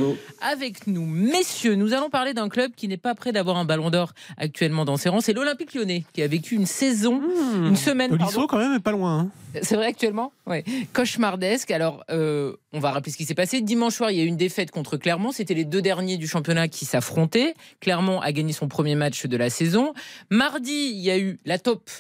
[0.41, 1.07] avec nous.
[1.07, 4.85] Messieurs, nous allons parler d'un club qui n'est pas prêt d'avoir un Ballon d'Or actuellement
[4.85, 5.21] dans ses rangs.
[5.21, 7.21] C'est l'Olympique lyonnais qui a vécu une saison,
[7.65, 9.21] une semaine, pardon, Tolisso, quand même, pas loin.
[9.21, 9.31] hein.
[9.63, 10.33] c'est vrai actuellement?
[10.47, 10.65] Ouais.
[10.93, 11.71] Cauchemardesque.
[11.71, 13.61] Alors, euh, on va rappeler ce qui s'est passé.
[13.61, 15.33] Dimanche soir, il y a eu une défaite contre Clermont.
[15.33, 17.55] C'était les deux derniers du championnat qui s'affrontaient.
[17.81, 19.93] Clermont a gagné son premier match de la saison.
[20.31, 21.91] Mardi, il y a eu la top.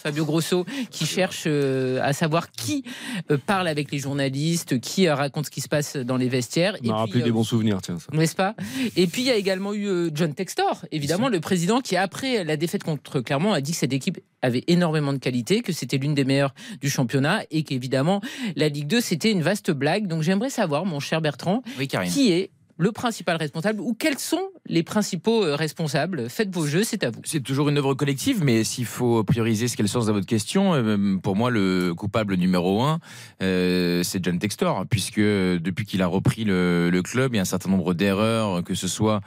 [0.00, 2.84] Fabio Grosso qui cherche euh, à savoir qui
[3.30, 6.76] euh, parle avec les journalistes, qui euh, raconte ce qui se passe dans les vestiaires.
[6.84, 7.98] On rappelé euh, des bons souvenirs, tiens.
[7.98, 8.06] Ça.
[8.16, 8.54] n'est-ce pas?
[8.96, 12.44] Et puis il y a également eu euh, John Textor, évidemment, le président qui, après
[12.44, 15.98] la défaite contre Clermont, a dit que cette équipe avait énormément de qualité, que c'était
[15.98, 18.20] l'une des meilleures du championnat et qu'évidemment,
[18.56, 20.06] la Ligue 2, c'était une vaste blague.
[20.06, 24.40] Donc j'aimerais savoir, mon cher Bertrand, Oui, qui est le principal responsable ou quels sont
[24.66, 26.30] les principaux euh, responsables?
[26.30, 27.20] Faites vos jeux, c'est à vous.
[27.24, 30.26] C'est toujours une œuvre collective, mais s'il faut prioriser ce qu'est le sens de votre
[30.26, 32.98] question, euh, pour moi, le coupable numéro un,
[33.42, 37.44] euh, c'est John Textor, puisque depuis qu'il a repris le, club, il y a un
[37.44, 39.20] certain nombre d'erreurs, que ce soit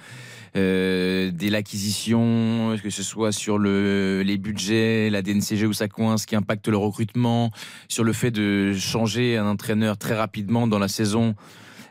[0.56, 6.26] euh, dès l'acquisition, que ce soit sur le, les budgets, la DNCG où ça coince,
[6.26, 7.52] qui impacte le recrutement,
[7.88, 11.36] sur le fait de changer un entraîneur très rapidement dans la saison.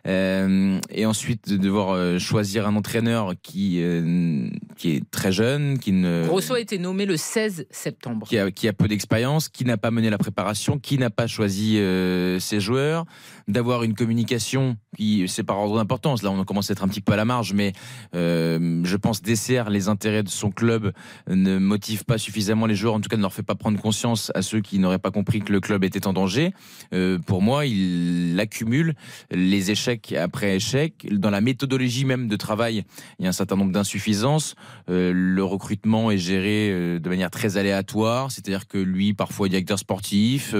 [0.09, 5.79] Euh, et ensuite de devoir euh, choisir un entraîneur qui euh, qui est très jeune,
[5.79, 8.27] qui ne Grosso a été nommé le 16 septembre.
[8.27, 11.29] qui a, qui a peu d'expérience, qui n'a pas mené la préparation, qui n'a pas
[11.29, 13.05] choisi euh, ses joueurs,
[13.49, 17.01] d'avoir une communication qui, c'est par ordre d'importance, là on commence à être un petit
[17.01, 17.73] peu à la marge, mais
[18.15, 20.93] euh, je pense dessert les intérêts de son club,
[21.29, 24.31] ne motive pas suffisamment les joueurs, en tout cas ne leur fait pas prendre conscience
[24.35, 26.53] à ceux qui n'auraient pas compris que le club était en danger.
[26.93, 28.95] Euh, pour moi, il accumule
[29.31, 31.09] les échecs échec après échec.
[31.11, 32.85] Dans la méthodologie même de travail,
[33.19, 34.55] il y a un certain nombre d'insuffisances.
[34.89, 40.55] Euh, le recrutement est géré de manière très aléatoire, c'est-à-dire que lui, parfois, directeur sportif.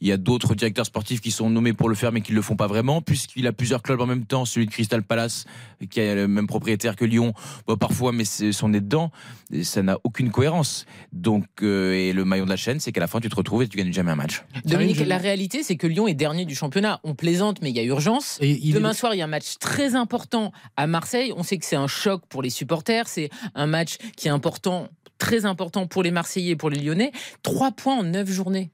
[0.00, 2.36] Il y a d'autres directeurs sportifs qui sont nommés pour le faire, mais qui ne
[2.36, 4.44] le font pas vraiment, puisqu'il a plusieurs clubs en même temps.
[4.44, 5.44] Celui de Crystal Palace,
[5.90, 7.32] qui a le même propriétaire que Lyon,
[7.68, 9.12] bah, parfois, mais c'est son nez dedans.
[9.52, 10.86] Et ça n'a aucune cohérence.
[11.12, 13.62] Donc, euh, et le maillon de la chaîne, c'est qu'à la fin, tu te retrouves
[13.62, 14.42] et tu gagnes jamais un match.
[14.64, 17.00] Dominique, la réalité, c'est que Lyon est dernier du championnat.
[17.04, 18.38] On plaisante, mais il y a urgence.
[18.40, 21.32] Et il- Demain soir, il y a un match très important à Marseille.
[21.36, 23.06] On sait que c'est un choc pour les supporters.
[23.08, 27.12] C'est un match qui est important, très important pour les Marseillais et pour les Lyonnais.
[27.44, 28.70] Trois points en neuf journées.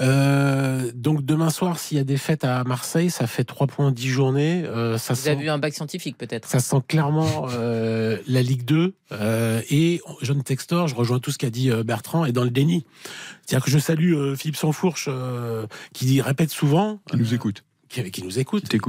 [0.00, 3.86] Euh, donc demain soir, s'il y a des fêtes à Marseille, ça fait 3 points
[3.86, 4.64] en 10 journées.
[4.64, 8.42] Euh, ça Vous sent, avez eu un bac scientifique, peut-être ça sent clairement euh, la
[8.42, 8.94] Ligue 2.
[9.12, 12.50] Euh, et John Textor, je rejoins tout ce qu'a dit euh, Bertrand, est dans le
[12.50, 12.84] déni.
[13.46, 17.00] C'est-à-dire que je salue euh, Philippe Sansfourche, euh, qui répète souvent...
[17.08, 17.62] Qui nous écoute.
[17.88, 18.68] Qui, qui nous écoute.
[18.68, 18.80] Qui.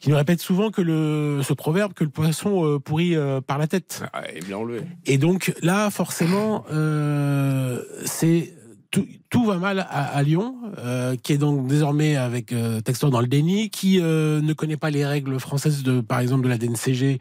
[0.00, 3.58] Qui nous répète souvent que le, ce proverbe que le poisson euh, pourrit euh, par
[3.58, 4.02] la tête.
[4.12, 4.80] Ah, et bien enlevé.
[5.06, 8.52] Et donc là, forcément, euh, c'est
[8.90, 13.20] tout, tout va mal à, Lyon, euh, qui est donc désormais avec euh, Textor dans
[13.20, 16.56] le déni, qui euh, ne connaît pas les règles françaises de, par exemple, de la
[16.56, 17.18] DNCG,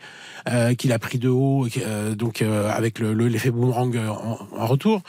[0.47, 1.67] euh, qu'il a pris de haut,
[2.15, 5.02] donc avec le- le- l'effet boomerang en, retour.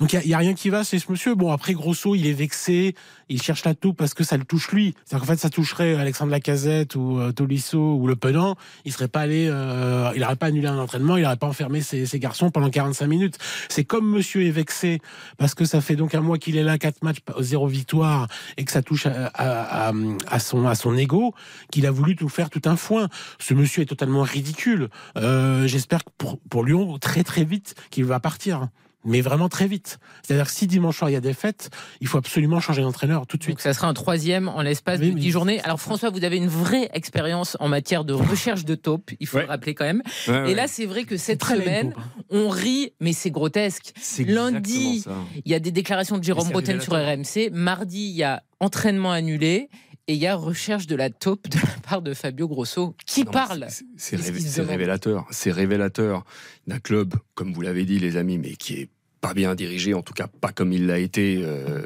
[0.00, 1.36] Donc il y, a rien qui va, c'est ce monsieur.
[1.36, 2.96] Bon après Grosso, il est vexé,
[3.28, 4.94] il cherche la taupe parce que ça le touche lui.
[5.04, 9.20] C'est-à-dire qu'en fait, ça toucherait Alexandre Lacazette ou Tolisso ou Le Penant, il serait pas
[9.20, 12.68] allé, il n'aurait pas annulé un entraînement, il n'aurait pas enfermé ses, ses garçons pendant
[12.68, 13.38] 45 minutes.
[13.68, 14.98] C'est comme Monsieur est vexé
[15.36, 18.64] parce que ça fait donc un mois qu'il est là, quatre matchs, zéro victoire, et
[18.64, 19.92] que ça touche à,
[20.38, 21.34] son à son ego,
[21.70, 23.08] qu'il a voulu tout faire tout un foin.
[23.38, 24.88] Ce monsieur est totalement ridicule.
[25.16, 28.68] Euh, J'espère pour, pour Lyon, très très vite, qu'il va partir.
[29.08, 29.98] Mais vraiment très vite.
[30.22, 33.26] C'est-à-dire que si dimanche soir il y a des fêtes, il faut absolument changer d'entraîneur
[33.26, 33.60] tout de Donc suite.
[33.60, 35.60] ça sera un troisième en l'espace Oui, de mais 10 journées.
[35.62, 39.38] Alors François, vous avez une vraie expérience en matière de recherche de taupes, il faut
[39.38, 39.44] Ouais.
[39.44, 40.02] le rappeler quand même.
[40.28, 40.54] Ouais, Et ouais.
[40.54, 42.22] là, c'est vrai que cette semaine, Taupe, hein.
[42.30, 43.92] on rit, mais c'est grotesque.
[44.00, 45.04] C'est lundi.
[45.44, 47.50] Il y a des déclarations de Jérôme Bretagne sur RMC.
[47.52, 49.68] Mardi, il y a entraînement annulé.
[50.10, 52.96] Et il y a recherche de la taupe de la part de Fabio Grosso.
[53.04, 53.66] Qui Non, parle
[53.98, 54.16] c'est-
[54.62, 55.26] révélateur.
[55.30, 56.24] C'est révélateur
[56.66, 58.88] d'un club, comme vous l'avez dit, les amis, mais qui est
[59.20, 61.82] pas bien dirigé, en tout cas pas comme il l'a été euh,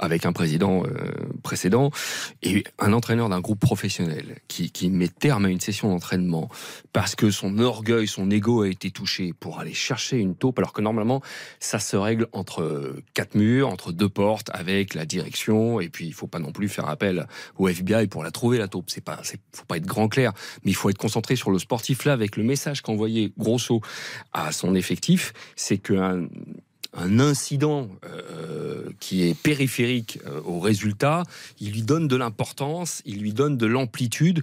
[0.00, 1.90] avec un président euh, précédent,
[2.42, 6.48] et un entraîneur d'un groupe professionnel qui, qui met terme à une session d'entraînement
[6.92, 10.72] parce que son orgueil, son ego a été touché pour aller chercher une taupe, alors
[10.72, 11.22] que normalement
[11.60, 16.12] ça se règle entre quatre murs, entre deux portes, avec la direction, et puis il
[16.14, 18.90] faut pas non plus faire appel au FBI pour la trouver la taupe.
[18.90, 19.20] C'est pas,
[19.52, 20.32] faut pas être grand clair,
[20.64, 22.04] mais il faut être concentré sur le sportif.
[22.04, 23.80] Là, avec le message qu'envoyait Grosso
[24.32, 26.28] à son effectif, c'est qu'un
[26.96, 31.24] un incident euh, qui est périphérique euh, au résultat,
[31.60, 34.42] il lui donne de l'importance, il lui donne de l'amplitude.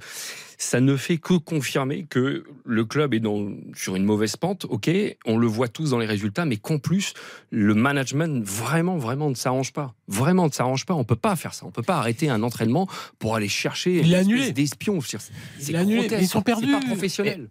[0.58, 4.92] Ça ne fait que confirmer que le club est dans, sur une mauvaise pente, ok,
[5.26, 7.14] on le voit tous dans les résultats, mais qu'en plus,
[7.50, 9.96] le management vraiment, vraiment ne s'arrange pas.
[10.08, 12.88] Vraiment ne s'arrange pas, on peut pas faire ça, on peut pas arrêter un entraînement
[13.18, 14.52] pour aller chercher annulé.
[14.52, 15.00] d'espion.
[15.02, 16.72] C'est grotesque, ils sont perdus.
[16.72, 17.50] pas professionnel.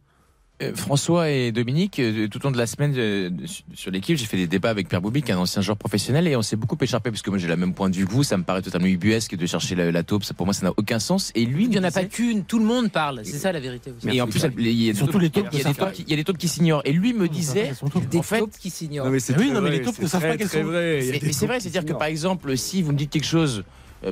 [0.75, 3.31] François et Dominique, euh, tout au long de la semaine euh,
[3.75, 6.43] sur- l'équipe, j'ai fait des débats avec Pierre Boubic, un ancien joueur professionnel, et on
[6.43, 8.23] s'est beaucoup écharpé parce que moi j'ai la même point de vue que vous.
[8.23, 10.25] Ça me paraît totalement ubuesque de chercher la, la taupe.
[10.25, 11.33] Ça, pour moi, ça n'a aucun sens.
[11.35, 13.21] Et lui, Il n'y en a pas qu'une, tout le monde parle.
[13.25, 14.09] C'est ça la vérité aussi.
[14.15, 15.93] Et en plus, il y a des Surtout les taupes il y a des taupes
[15.93, 16.83] qui- il y a des taupes qui s'ignorent.
[16.85, 17.73] Et lui me disait,
[18.11, 19.07] Des en fait, taupes qui s'ignorent.
[19.07, 21.33] Non, mais c'est oui, non, mais vrai, les taupes c'est ne savent pas qu'elles sont-
[21.33, 23.63] c'est vrai, c'est-à-dire que par exemple, si vous me dites quelque chose euh,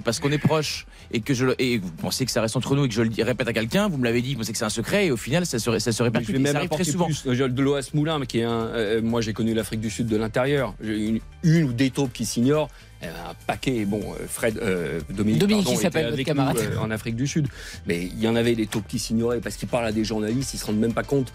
[0.05, 2.74] parce qu'on est proche et que je le- et vous pensez que ça reste entre
[2.77, 4.59] nous et que je le répète à quelqu'un, vous me l'avez dit, vous pensez que
[4.59, 6.29] c'est un secret et au final ça se, ça se répercute.
[6.29, 7.07] je vais même ça arrive très souvent.
[7.07, 7.22] plus.
[7.27, 8.66] Euh, De l'OAS Moulin, qui est un.
[8.66, 10.74] euh, moi, j'ai connu l'Afrique du Sud de l'intérieur.
[10.83, 12.68] Une, une ou des taupes qui s'ignorent.
[13.03, 13.85] Euh, Un paquet.
[13.85, 16.57] Bon, euh, Fred, euh, Dominique, Dominique, pardon, qui s'appelle camarade.
[16.57, 17.46] nous, euh, en Afrique du Sud.
[17.87, 20.53] Mais il y en avait des taupes qui s'ignoraient parce qu'ils parlent à des journalistes,
[20.55, 21.33] ils se rendent même pas compte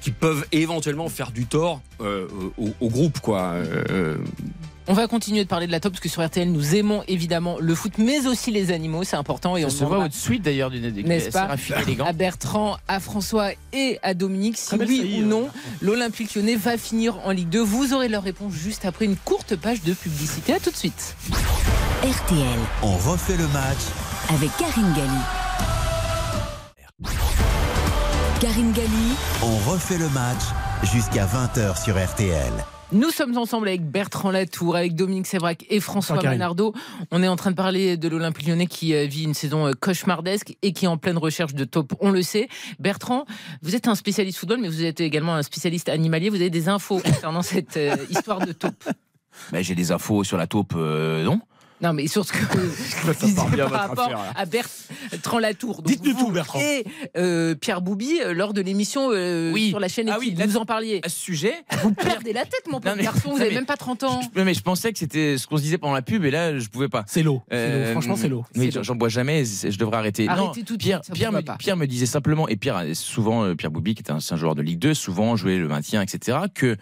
[0.00, 2.26] qu'ils peuvent éventuellement faire du tort euh,
[2.58, 3.52] au, au groupe, quoi.
[3.52, 4.16] Euh, euh,
[4.86, 7.56] On va continuer de parler de la taupe parce que sur RTL, nous aimons évidemment
[7.58, 9.56] le foot, mais aussi les animaux, c'est important.
[9.56, 12.04] Et on se voit votre suite d'ailleurs d'une N'est-ce pas élégant.
[12.04, 15.48] à Bertrand, à François et à Dominique si belle oui ou non
[15.80, 17.60] l'Olympique lyonnais va finir en Ligue 2.
[17.62, 20.52] Vous aurez leur réponse juste après une courte page de publicité.
[20.52, 21.16] À tout de suite.
[22.02, 23.78] RTL On refait le match
[24.28, 25.08] avec Karine Galli.
[28.40, 30.42] Karine Galli, On refait le match
[30.92, 32.52] jusqu'à 20h sur RTL.
[32.92, 36.22] Nous sommes ensemble avec Bertrand Latour, avec Dominique Sévrac et François.
[36.22, 36.74] Manardo.
[37.10, 39.72] On est en train de parler de l'Olympique lyonnais qui euh, vit une saison euh,
[39.72, 42.48] cauchemardesque et qui est en pleine recherche de top, on le sait.
[42.78, 43.24] Bertrand,
[43.62, 46.28] vous êtes un spécialiste football, mais vous êtes également un spécialiste animalier.
[46.28, 48.84] Vous avez des infos concernant cette euh, histoire de taupe.
[49.50, 51.40] Bah, J'ai des infos sur la taupe, euh, non
[51.84, 52.38] Non, mais sur ce que
[53.68, 55.82] par rapport affaire, à Bertrand Latour.
[55.82, 56.58] Dites-nous tout, Bertrand.
[56.58, 56.84] Et
[57.16, 59.68] euh, Pierre Boubi, euh, lors de l'émission euh, Oui.
[59.68, 61.00] sur la chaîne Ah oui, là- vous en parliez.
[61.02, 63.54] À ce sujet, Vous perdez la tête, mon pauvre mais- garçon, vous non, avez mais-
[63.56, 64.20] même pas 30 ans.
[64.34, 66.58] je, mais je pensais que c'était ce qu'on se disait pendant la pub et là
[66.58, 67.04] je pouvais pas.
[67.06, 67.42] C'est l'eau.
[67.52, 67.92] Euh.
[67.92, 68.44] Franchement, c'est l'eau.
[68.56, 70.26] Oui, j'en- bois jamais, je devrais arrêter.
[70.28, 71.56] Arrêtez Non, tout de Pierre, suite, Pierre, me, pas.
[71.58, 74.62] Pierre me disait simplement, et Pierre, souvent, Pierre Boubi, qui est un, un joueur de
[74.62, 76.76] Ligue 2, souvent jouait le maintien, etc., que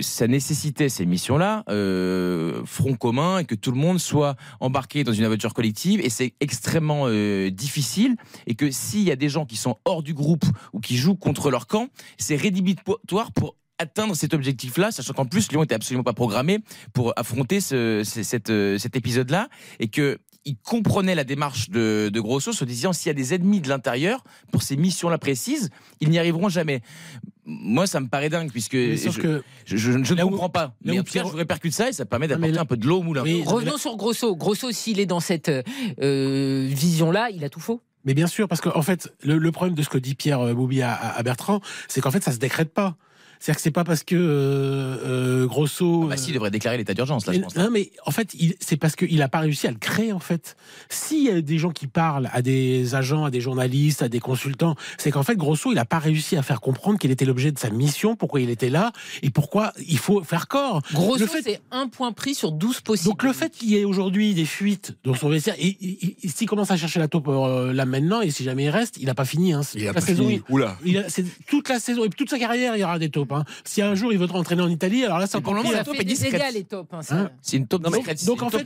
[0.00, 5.12] ça nécessitait ces missions-là, euh, front commun, et que tout le monde soit embarqué dans
[5.12, 8.16] une aventure collective, et c'est extrêmement euh, difficile,
[8.46, 11.16] et que s'il y a des gens qui sont hors du groupe ou qui jouent
[11.16, 16.04] contre leur camp, c'est rédhibitoire pour atteindre cet objectif-là, sachant qu'en plus Lyon était absolument
[16.04, 16.58] pas programmé
[16.92, 22.64] pour affronter euh, cet épisode-là, et que il comprenait la démarche de, de Grosso, se
[22.64, 25.70] disant s'il y a des ennemis de l'intérieur pour ces missions-là précises,
[26.00, 26.80] ils n'y arriveront jamais.
[27.50, 30.74] Moi, ça me paraît dingue puisque je, que je, je- je ne où- comprends pas.
[30.84, 32.64] Mais en tout cas, Pierre- je vous répercute ça et ça permet d'apporter là- un
[32.64, 33.22] peu de l'eau au moulin.
[33.22, 34.36] Oui, Revenons sur Grosso.
[34.36, 35.50] Grosso, s'il est dans cette
[36.00, 37.80] euh, vision-là, il a tout faux.
[38.04, 40.54] Mais bien sûr, parce qu'en fait, le, le problème de ce que dit Pierre euh,
[40.54, 42.96] Boubi à Bertrand, c'est qu'en fait, ça se décrète pas.
[43.40, 46.04] C'est-à-dire que c'est pas parce que euh, euh, Grosso.
[46.04, 47.56] Bah, si, il devrait déclarer l'état d'urgence, là, je pense.
[47.56, 50.56] Non, mais en fait, c'est parce qu'il n'a pas réussi à le créer, en fait.
[50.90, 54.20] S'il y a des gens qui parlent à des agents, à des journalistes, à des
[54.20, 57.50] consultants, c'est qu'en fait, Grosso, il n'a pas réussi à faire comprendre quel était l'objet
[57.50, 60.82] de sa mission, pourquoi il était là, et pourquoi il faut faire corps.
[60.92, 63.08] Grosso, Le fait- c'est un point pris sur 12 possibles.
[63.10, 66.28] Donc le fait qu'il y ait aujourd'hui des fuites dans son vestiaire, et, et- et
[66.28, 69.06] s'il commence à chercher la taupe euh, là maintenant, et si jamais il reste, il
[69.06, 69.52] n'a pas fini.
[69.54, 69.62] Hein.
[69.74, 70.42] Il a pas saison, fini.
[70.48, 70.76] il- Oula.
[70.84, 73.29] il a- c'est toute la saison et toute sa carrière, il y aura des taupes.
[73.32, 73.44] Hein.
[73.64, 75.54] Si un jour il veut entraîner en Italie, alors là, c'est encore
[76.00, 76.54] est discrète.
[76.54, 77.00] les hein.
[77.10, 78.58] Hein C'est une taupe Non, mais- discrète, donc c'est en fait.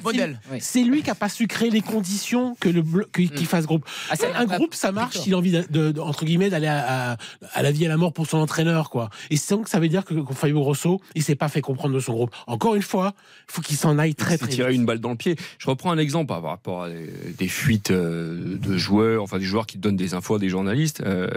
[0.60, 3.46] C'est lui qui a pas su créer les conditions que le qu'il Mm.
[3.46, 3.84] fasse groupe.
[4.10, 7.12] Ah, un groupe, ça marche s'il a envie de, de- de- entre guillemets d'aller à,
[7.12, 7.16] à-
[7.52, 9.10] à la vie et à la mort pour son entraîneur, quoi.
[9.30, 12.00] Et donc ça veut dire que, que Fabio Grosso, il s'est pas fait comprendre de
[12.00, 12.30] son groupe.
[12.46, 13.14] Encore une fois,
[13.48, 14.80] il faut qu'il s'en aille très très tiré vite.
[14.80, 15.36] une balle dans le pied.
[15.58, 19.44] Je reprends un exemple par rapport à des, des fuites euh, de joueurs, enfin des
[19.44, 21.28] joueurs qui donnent des infos à des journalistes, euh,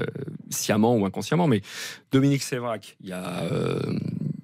[0.50, 1.48] sciemment ou inconsciemment.
[1.48, 1.62] Mais
[2.12, 3.17] Dominique Sévrac, il y a
[3.52, 3.80] euh,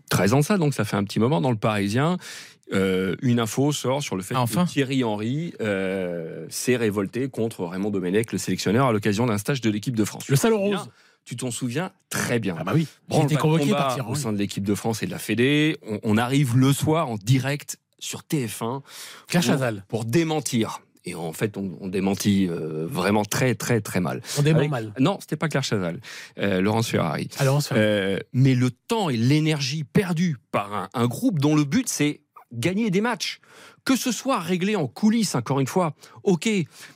[0.10, 2.18] 13 ans de ça, donc ça fait un petit moment dans le Parisien.
[2.74, 4.66] euh, une info sort sur le fait enfin.
[4.66, 9.62] que Thierry Henry euh, s'est révolté contre Raymond Domenech, le sélectionneur, à l'occasion d'un stage
[9.62, 10.28] de l'équipe de France.
[10.30, 10.90] Le salon rose.
[11.26, 12.56] Tu t'en souviens très bien.
[12.60, 12.86] Ah bah oui.
[13.12, 15.78] Été de convoqué par Thierry au sein de l'équipe de France et de la Fédé.
[15.88, 18.82] On, on arrive le soir en direct sur TF1
[19.28, 19.86] Claire pour- Chazal.
[19.88, 20.82] pour démentir.
[21.06, 24.22] Et en fait, on, on démentit euh, vraiment très, très, très mal.
[24.38, 24.94] On dément Avec- mal.
[25.00, 26.00] Non, c'était pas Claire Chazal,
[26.40, 27.28] euh, Laurence Ferrari.
[27.68, 27.76] Fait.
[27.78, 32.22] Euh, mais le temps et l'énergie perdue par un, un groupe dont le but c'est
[32.54, 33.40] gagner des matchs.
[33.86, 35.94] Que ce soit réglé en coulisses, encore une fois,
[36.24, 36.48] ok,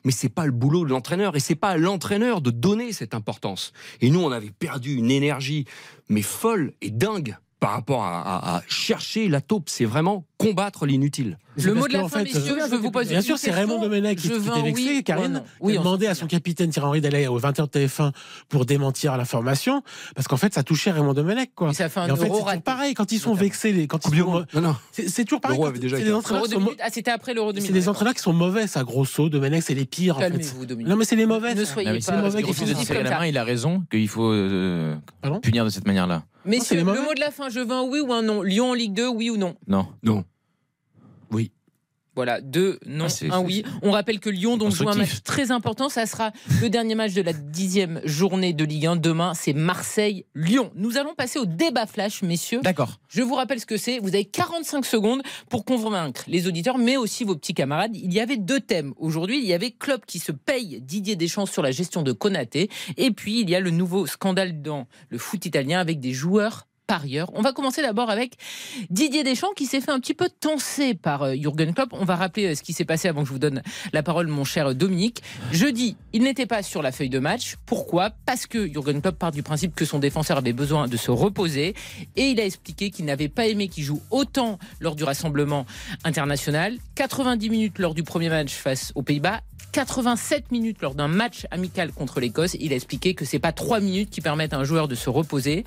[0.05, 3.13] mais c'est pas le boulot de l'entraîneur et c'est pas à l'entraîneur de donner cette
[3.13, 3.73] importance.
[3.99, 5.65] Et nous, on avait perdu une énergie,
[6.07, 9.67] mais folle et dingue par rapport à, à- à chercher la taupe.
[9.67, 11.37] C'est vraiment combattre l'inutile.
[11.63, 13.37] Le mot de la fin, fait, messieurs, euh, je veux vous poser Bien une sûr,
[13.39, 13.49] c'est.
[13.49, 15.41] Raymond Domenech qui, un vexé, oui Karine.
[15.61, 18.11] Il Oui, a demandé à son capitaine Thierry Henry d'aller au 20h TF1
[18.47, 19.81] pour démentir l'information,
[20.15, 21.71] parce qu'en fait, ça touchait Raymond Domenech, quoi.
[21.71, 22.61] Et ça fait un Et en fait, c'est raté.
[22.61, 24.45] pareil, quand ils sont vexés, les, quand ils sont.
[24.53, 24.75] Non, non.
[24.91, 25.57] c'est c'est toujours pareil.
[25.59, 26.81] Quand- déjà C'est des entraîneurs Euro qui sont 2008.
[26.83, 27.67] Ah, c'était après l'Euro 2000.
[27.67, 29.29] C'est des entraîneurs qui sont mauvais, ça, grosso.
[29.29, 30.29] Domenech, c'est les pires, en fait.
[30.29, 30.65] Calmez-vous.
[30.85, 31.55] Non, mais c'est les mauvais.
[31.55, 34.95] Ne soyez mais pas de la main, il a raison qu'il faut euh,
[35.41, 36.23] punir de cette manière-là.
[36.45, 38.41] Messieurs, le mot de la fin, je veux un oui ou un non.
[38.41, 39.55] Lyon en Ligue 2, oui ou non?
[39.67, 39.87] Non.
[40.03, 40.23] Non.
[42.17, 43.63] Voilà, deux non, Ah, un oui.
[43.83, 45.87] On rappelle que Lyon donc joue un match très important.
[45.87, 46.31] Ça sera
[46.63, 48.95] le dernier match de la dixième journée de Ligue 1.
[48.95, 50.71] Demain, c'est Marseille-Lyon.
[50.73, 52.61] Nous allons passer au débat flash, messieurs.
[52.63, 52.99] D'accord.
[53.07, 53.99] Je vous rappelle ce que c'est.
[53.99, 57.95] Vous avez 45 secondes pour convaincre les auditeurs, mais aussi vos petits camarades.
[57.95, 59.37] Il y avait deux thèmes aujourd'hui.
[59.37, 62.69] Il y avait Klopp qui se paye Didier Deschamps sur la gestion de Konaté.
[62.97, 66.65] Et puis, il y a le nouveau scandale dans le foot italien avec des joueurs
[66.87, 67.29] parieurs.
[67.33, 68.37] On va commencer d'abord avec
[68.89, 71.89] Didier Deschamps qui s'est fait un petit peu tenser par euh, Jürgen Klopp.
[71.91, 73.61] On va rappeler euh, ce qui s'est passé avant que je vous donne
[73.93, 75.21] la parole, mon cher Dominique.
[75.51, 77.55] Jeudi, il n'était pas sur la feuille de match.
[77.65, 78.11] Pourquoi?
[78.25, 81.75] Parce que Jürgen Klopp part du principe que son défenseur avait besoin de se reposer
[82.15, 85.65] et il a expliqué qu'il n'avait pas aimé qu'il joue autant lors du rassemblement
[86.05, 86.77] international.
[86.95, 89.41] 90 minutes lors du premier match face aux Pays-Bas.
[89.73, 92.55] 87 minutes lors d'un match amical contre l'Écosse.
[92.59, 95.09] Il a expliqué que c'est pas 3 minutes qui permettent à un joueur de se
[95.09, 95.65] reposer.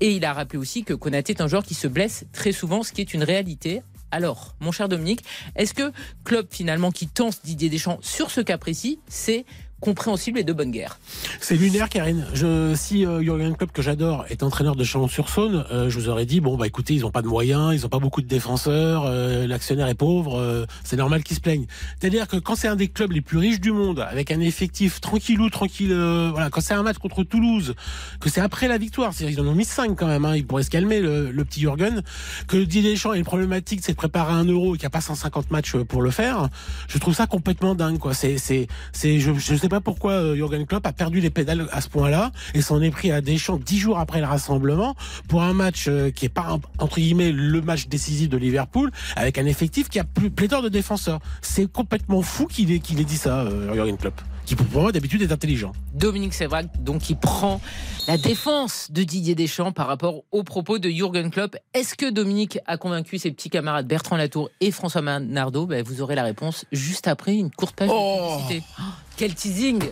[0.00, 2.82] Et il a rappelé aussi que Konaté est un joueur qui se blesse très souvent,
[2.82, 3.82] ce qui est une réalité.
[4.12, 5.24] Alors, mon cher Dominique,
[5.56, 5.92] est-ce que
[6.24, 9.44] Klopp finalement qui tense Didier Deschamps sur ce cas précis, c'est
[9.82, 10.98] compréhensible et de bonne guerre.
[11.40, 12.24] C'est lunaire, Karine.
[12.32, 16.24] Je, si euh, Jurgen Klopp, que j'adore, est entraîneur de Chalon-sur-Saône, euh, je vous aurais
[16.24, 19.04] dit bon bah écoutez, ils ont pas de moyens, ils ont pas beaucoup de défenseurs,
[19.06, 21.66] euh, l'actionnaire est pauvre, euh, c'est normal qu'ils se plaignent.
[22.00, 25.00] C'est-à-dire que quand c'est un des clubs les plus riches du monde, avec un effectif
[25.00, 27.74] tranquillou, tranquille, euh, voilà, quand c'est un match contre Toulouse,
[28.20, 30.46] que c'est après la victoire, c'est-à-dire qu'ils en ont mis 5 quand même, hein, ils
[30.46, 32.02] pourraient se calmer le, le petit Jurgen,
[32.46, 34.90] que Didier Deschamps est une problématique, c'est de préparer un euro et qu'il n'y a
[34.90, 36.48] pas 150 matchs pour le faire.
[36.88, 38.14] Je trouve ça complètement dingue, quoi.
[38.14, 41.88] C'est, c'est, je, je pas pourquoi euh, Jurgen Klopp a perdu les pédales à ce
[41.88, 44.94] point-là et s'en est pris à Deschamps dix jours après le rassemblement
[45.28, 49.38] pour un match euh, qui est pas entre guillemets le match décisif de Liverpool avec
[49.38, 51.20] un effectif qui a plus pléthore de défenseurs.
[51.40, 54.92] C'est complètement fou qu'il ait, qu'il ait dit ça, euh, Jurgen Klopp, qui pour moi
[54.92, 55.72] d'habitude est intelligent.
[55.94, 57.60] Dominique Sévrac, donc, qui prend
[58.08, 61.56] la défense de Didier Deschamps par rapport aux propos de Jürgen Klopp.
[61.74, 66.02] Est-ce que Dominique a convaincu ses petits camarades Bertrand Latour et François Manardo ben, Vous
[66.02, 68.38] aurez la réponse juste après une courte page Oh.
[68.38, 68.66] de publicité.
[68.80, 68.82] Oh,
[69.16, 69.82] quel teasing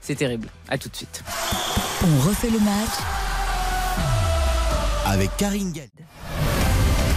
[0.00, 0.48] C'est terrible.
[0.68, 1.22] À tout de suite.
[2.02, 2.90] On refait le match
[5.06, 5.90] avec Karine Galli.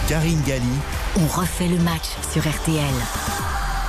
[0.08, 0.62] Karine Galli,
[1.16, 2.84] On refait le match sur RTL.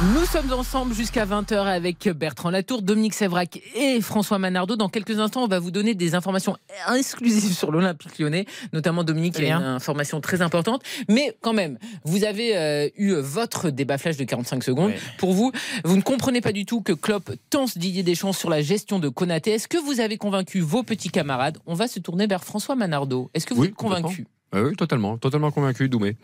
[0.01, 4.77] Nous sommes ensemble jusqu'à 20h avec Bertrand Latour, Dominique Sévrac et François Manardo.
[4.77, 6.55] Dans quelques instants, on va vous donner des informations
[6.95, 10.83] exclusives sur l'Olympique lyonnais, notamment Dominique, qui a une information très importante.
[11.09, 14.93] Mais quand même, vous avez euh, eu votre débat flash de 45 secondes.
[15.17, 15.51] Pour vous,
[15.83, 19.09] vous ne comprenez pas du tout que Klopp tense Didier Deschamps sur la gestion de
[19.09, 19.51] Konaté.
[19.51, 21.57] Est-ce que vous avez convaincu vos petits camarades?
[21.65, 23.29] On va se tourner vers François Manardo.
[23.33, 24.25] Est-ce que vous Oui, êtes convaincu?
[24.51, 26.17] Ah oui, totalement, totalement convaincu, Doumé.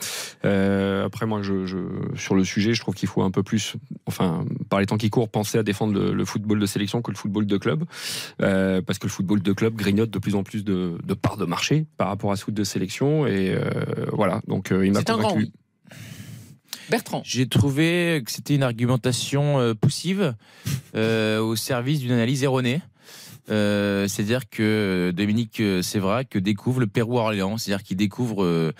[0.46, 1.78] Euh, après, moi, je, je,
[2.16, 3.76] sur le sujet, je trouve qu'il faut un peu plus,
[4.08, 7.12] enfin, par les temps qui courent, penser à défendre le, le football de sélection que
[7.12, 7.84] le football de club,
[8.42, 11.38] euh, parce que le football de club grignote de plus en plus de, de parts
[11.38, 13.62] de marché par rapport à ce foot de sélection, et euh,
[14.12, 14.42] voilà.
[14.48, 15.52] Donc, euh, il m'a C'est un grand convaincu.
[15.54, 16.00] oui.
[16.90, 17.22] Bertrand.
[17.26, 20.36] J'ai trouvé que c'était une argumentation poussive
[20.96, 22.80] euh, au service d'une analyse erronée.
[23.52, 28.72] Euh, c'est-à-dire que Dominique euh, Sévrac découvre le Pérou Orléans, c'est-à-dire qu'il découvre euh,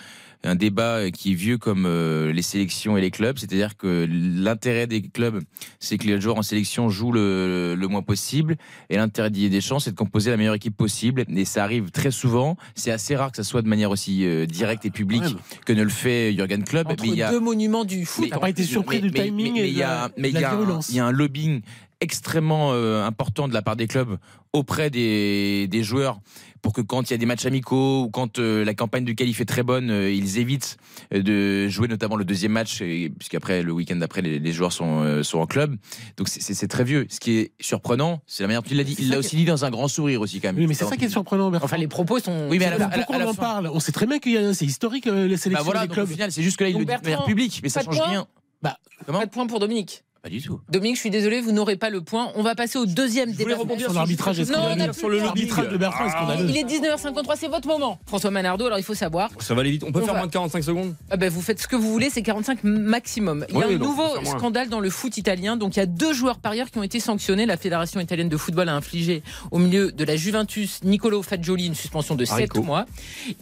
[0.44, 4.86] un débat qui est vieux comme euh, les sélections et les clubs, c'est-à-dire que l'intérêt
[4.86, 5.40] des clubs,
[5.80, 8.56] c'est que les joueurs en sélection jouent le, le moins possible,
[8.90, 12.10] et l'intérêt d'Didier Deschamps, c'est de composer la meilleure équipe possible, et ça arrive très
[12.10, 15.30] souvent, c'est assez rare que ça soit de manière aussi euh, directe et publique Ouais,
[15.64, 17.30] que ne le fait Jürgen Klopp, Entre mais il y a...
[17.30, 18.28] deux monuments du foot.
[18.30, 20.34] T'as pas été surpris du timing mais et il de y la- a, mais de
[20.36, 20.88] il y la a un- virulence.
[20.90, 21.62] il y a un lobbying
[22.00, 24.18] extrêmement euh, important de la part des clubs
[24.52, 26.20] auprès des, des joueurs
[26.62, 29.14] pour que quand il y a des matchs amicaux ou quand euh, la campagne du
[29.14, 30.78] qualif est très bonne, euh, ils évitent
[31.12, 32.78] de jouer notamment le deuxième match,
[33.18, 35.76] puisqu'après le week-end d'après les, les joueurs sont, euh, sont en club.
[36.16, 37.06] Donc c'est- très vieux.
[37.08, 38.96] Ce qui est surprenant, c'est la manière dont il l'a dit.
[38.98, 40.56] Il l'a aussi dit dans un grand sourire aussi quand même.
[40.58, 41.66] Oui, mais c'est ça qui est surprenant, Bertrand.
[41.66, 42.48] Enfin, les propos sont.
[42.50, 43.78] Oui, mais à la- Mais à la- pourquoi à la on en fin- parle On
[43.78, 45.92] sait très bien qu'il y a c'est historique euh, les Bah sélections voilà, des donc
[45.92, 46.08] au clubs.
[46.10, 47.96] final, c'est juste que là, il Donc le dit de manière publique, mais ça change
[47.96, 48.26] point rien.
[48.62, 48.76] Bah,
[49.06, 50.02] Comment Pas de point pour Dominique.
[50.26, 50.58] Pas du tout.
[50.68, 52.32] Dominique, je suis désolé, vous n'aurez pas le point.
[52.34, 53.54] On va passer au deuxième débat.
[53.56, 55.18] rebondir Son sur arbitrage est Non, sur le.
[55.18, 56.46] L'arbitrage de Bertrand est scandaleux.
[56.50, 58.00] Il est 19h53, c'est votre moment.
[58.06, 59.30] François Manardo, alors il faut savoir.
[59.38, 59.84] Ça va aller vite.
[59.86, 60.96] On peut On faire va- moins de 45 secondes?
[61.12, 63.46] Ah ben, vous faites ce que vous voulez, c'est 45 maximum.
[63.50, 65.56] Il y a Oui, un nouveau scandale dans le foot italien.
[65.56, 67.46] Donc il y a deux joueurs parieurs qui ont été sanctionnés.
[67.46, 69.22] La Fédération italienne de football a infligé
[69.52, 72.64] au milieu de la Juventus Nicolo Fagioli une suspension de 7 Haricot.
[72.64, 72.86] mois.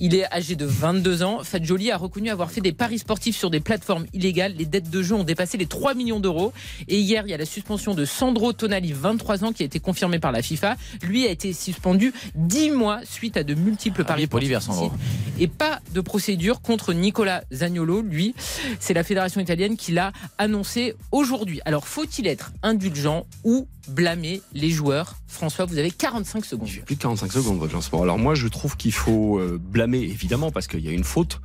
[0.00, 1.38] Il est âgé de 22 ans.
[1.44, 4.52] Fagioli a reconnu avoir fait des paris sportifs sur des plateformes illégales.
[4.58, 6.52] Les dettes de jeu ont dépassé les 3 millions d'euros.
[6.88, 9.80] Et hier, il y a la suspension de Sandro Tonali, 23 ans, qui a été
[9.80, 10.76] confirmée par la FIFA.
[11.02, 14.92] Lui a été suspendu 10 mois suite à de multiples Ah paris pour l'hiver, Sandro.
[15.38, 18.02] Et pas de procédure contre Nicolas Zagnolo.
[18.02, 18.34] Lui,
[18.80, 21.60] c'est la fédération italienne qui l'a annoncé aujourd'hui.
[21.64, 26.68] Alors, faut-il être indulgent ou blâmer les joueurs François, vous avez 45 secondes.
[26.86, 28.02] Plus de 45 secondes votre lancement.
[28.02, 31.40] Alors moi je trouve qu'il faut euh, blâmer évidemment parce qu'il y a une faute.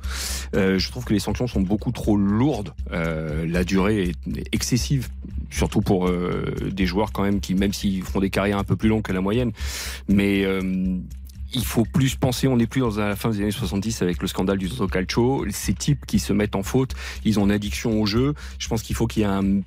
[0.54, 2.72] Euh, je trouve que les sanctions sont beaucoup trop lourdes.
[2.92, 5.08] Euh, la durée est excessive,
[5.50, 8.88] surtout pour des joueurs quand même qui même s'ils font des carrières un peu plus
[8.88, 9.52] longues que la moyenne,
[10.08, 10.46] mais
[11.52, 14.28] il faut plus penser, on n'est plus dans la fin des années 70 avec le
[14.28, 15.44] scandale du Toto Calcio.
[15.50, 18.34] Ces types qui se mettent en faute, ils ont une addiction au jeu.
[18.58, 19.62] Je pense qu'il faut qu'il y ait un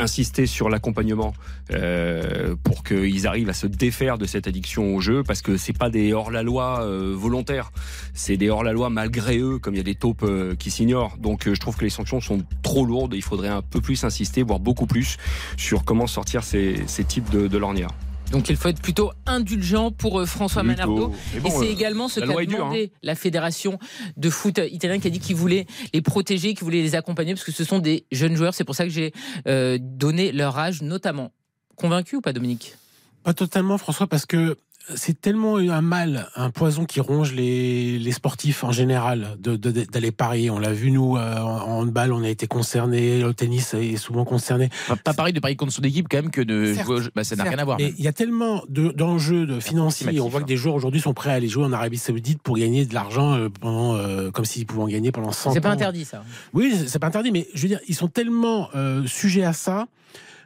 [0.00, 1.34] insister sur l'accompagnement
[1.70, 5.76] euh, pour qu'ils arrivent à se défaire de cette addiction au jeu parce que c'est
[5.76, 7.72] pas des hors la loi euh, volontaires.
[8.14, 10.70] C'est des hors la loi malgré eux comme il y a des taupes euh, qui
[10.70, 11.16] s'ignorent.
[11.18, 13.14] Donc je trouve que les sanctions sont trop lourdes.
[13.14, 15.16] Il faudrait un peu plus insister voire beaucoup plus
[15.56, 17.94] sur comment sortir ces, types de, de lorgnards
[18.32, 20.82] Donc il faut être plutôt indulgent pour euh, François Plutôt.
[20.82, 21.12] Manardo.
[21.36, 23.78] Et bon, c'est euh, également ce qu'a dure, demandé la fédération
[24.16, 27.44] de foot italien qui a dit qu'il voulait les protéger, qu'il voulait les accompagner parce
[27.44, 28.54] que ce sont des jeunes joueurs.
[28.54, 29.12] C'est pour ça que j'ai
[29.46, 31.30] euh, donné leur âge notamment.
[31.76, 32.74] Convaincu ou pas Dominique?
[33.22, 34.56] Pas totalement, François, parce que
[34.94, 39.84] c'est tellement un mal, un poison qui ronge les, les sportifs en général de- de-
[39.84, 40.50] d'aller parier.
[40.50, 44.24] On l'a vu nous euh, en handball, on a été concernés, le tennis est souvent
[44.24, 44.70] concerné.
[44.88, 47.00] Pas, pas pareil de parier contre son équipe quand même que de Certes, jouer au
[47.00, 47.10] jeu.
[47.14, 47.78] Bah, ça n'a rien à voir.
[47.80, 50.20] Il y a tellement de- d'enjeux de, financiers.
[50.20, 50.48] On voit que hein.
[50.48, 53.34] des joueurs aujourd'hui sont prêts à aller jouer en Arabie Saoudite pour gagner de l'argent
[53.34, 55.52] euh, pendant, euh, comme s'ils pouvaient en gagner pendant 100 ans.
[55.54, 56.24] C'est pas interdit ça.
[56.52, 59.52] Oui, c'est- c'est pas interdit, mais je veux dire, ils sont tellement euh, sujets à
[59.52, 59.86] ça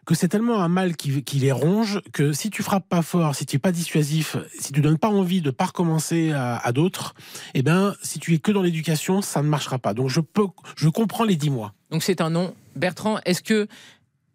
[0.07, 3.45] que c'est tellement un mal qui, les ronge que si tu frappes pas fort, si
[3.45, 7.15] tu es pas dissuasif, si tu donnes pas envie de pas recommencer à, d'autres,
[7.55, 9.95] eh ben, si tu es que dans l'éducation, ça ne marchera pas.
[9.95, 10.47] Donc je peux,
[10.77, 11.75] je comprends les 10 mois.
[11.91, 12.55] Donc c'est un non.
[12.77, 13.67] Bertrand, est-ce que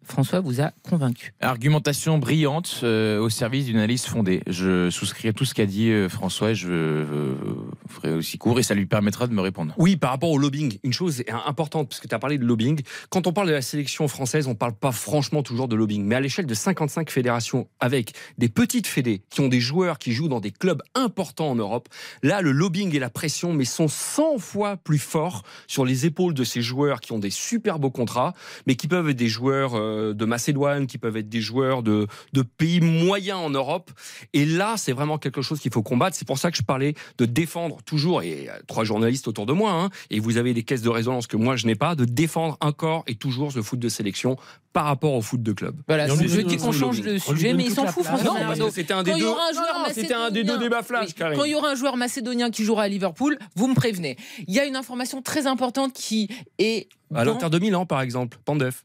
[0.04, 4.42] François vous a convaincu Argumentation brillante euh, au service d'une analyse fondée.
[4.46, 7.44] Je souscris à tout ce qu'a dit euh, François et je euh,
[7.88, 9.74] ferai aussi court et ça lui permettra de me répondre.
[9.78, 12.44] Oui, par rapport au lobbying, une chose est importante, parce que tu as parlé de
[12.44, 12.82] lobbying.
[13.10, 16.04] Quand on parle de la sélection française, on parle pas franchement toujours de lobbying.
[16.04, 20.12] Mais à l'échelle de 55 fédérations, avec des petites fédés qui ont des joueurs qui
[20.12, 21.88] jouent dans des clubs importants en Europe,
[22.22, 26.34] là, le lobbying et la pression, mais sont 100 fois plus forts sur les épaules
[26.34, 28.34] de ces joueurs qui ont des super beaux contrats,
[28.66, 32.06] mais qui peuvent être des joueurs euh, de Macédoine, qui peuvent être des joueurs de,
[32.32, 33.90] de pays moyens en Europe.
[34.32, 36.16] Et là, c'est vraiment quelque chose qu'il faut combattre.
[36.16, 39.52] C'est pour ça que je parlais de défendre toujours, et euh, trois journalistes autour de
[39.52, 42.04] moi, hein, et vous avez des caisses de résonance que moi je n'ai pas, de
[42.04, 44.36] défendre encore et toujours ce foot de sélection
[44.72, 45.76] par rapport au foot de club.
[45.86, 48.04] Voilà, je dire qu'on change de sujet, mais il s'en fout.
[48.04, 49.28] François Non, c'était un des Quand il y deux.
[49.28, 51.38] aura un joueur Non, c'était un des deux macédonien- débats flash, Oui, Karine.
[51.38, 54.16] Quand il y aura un joueur macédonien qui jouera à Liverpool, vous me prévenez.
[54.46, 56.28] Il y a une information très importante qui
[56.58, 58.84] est À dans- l'Inter de Milan, par exemple, Pandef,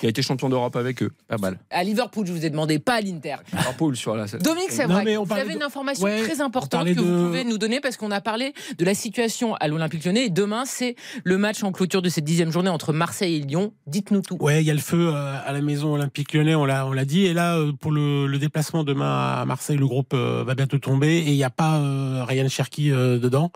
[0.00, 1.10] qui a été champion d'Europe avec eux.
[1.28, 1.58] Pas mal.
[1.70, 3.36] à Liverpool, je vous ai demandé, pas à l'Inter.
[3.52, 4.26] Liverpool sur la.
[4.26, 7.26] Dominique Non, Sévrac, mais on vous avez de- une information Ouais, très importante que vous
[7.26, 10.64] pouvez nous donner parce qu'on a parlé de la situation à l'Olympique Lyonnais et demain
[10.66, 13.72] c'est le match en clôture de cette dixième journée entre Marseille et Lyon.
[13.86, 14.36] Dites-nous tout.
[14.40, 16.92] Ouais, il y a le feu euh, à la maison olympique lyonnais, on l'a, on
[16.92, 17.26] l'a dit.
[17.26, 20.78] Et là, euh, pour le, le déplacement demain à Marseille, le groupe euh, va bientôt
[20.78, 21.18] tomber.
[21.18, 23.50] Et il n'y a pas euh, Ryan Cherki euh, dedans.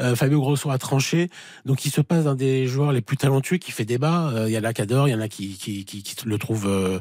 [0.00, 1.28] Euh, Fabio Grosso a tranché.
[1.66, 4.30] Donc il se passe d'un des joueurs les plus talentueux qui fait débat.
[4.34, 6.38] Euh, Il y en a qui adorent, il y en a qui, qui, qui, le
[6.38, 7.00] trouvent euh,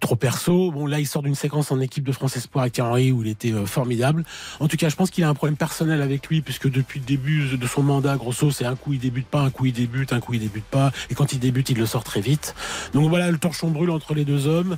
[0.00, 0.70] trop perso.
[0.70, 3.28] Bon, là, il sort d'une séquence en équipe de France Espoir avec Henry où il
[3.28, 4.24] était euh, formidable.
[4.60, 7.06] En tout cas, je pense qu'il a un problème personnel avec lui, puisque depuis le
[7.06, 10.12] début de son mandat, Grosso, c'est un coup il débute pas, un coup il débute,
[10.12, 10.92] un coup il débute pas.
[11.10, 12.54] Et quand il débute, il le sort très vite.
[12.92, 14.76] Donc voilà, le torchon brûle entre les deux hommes.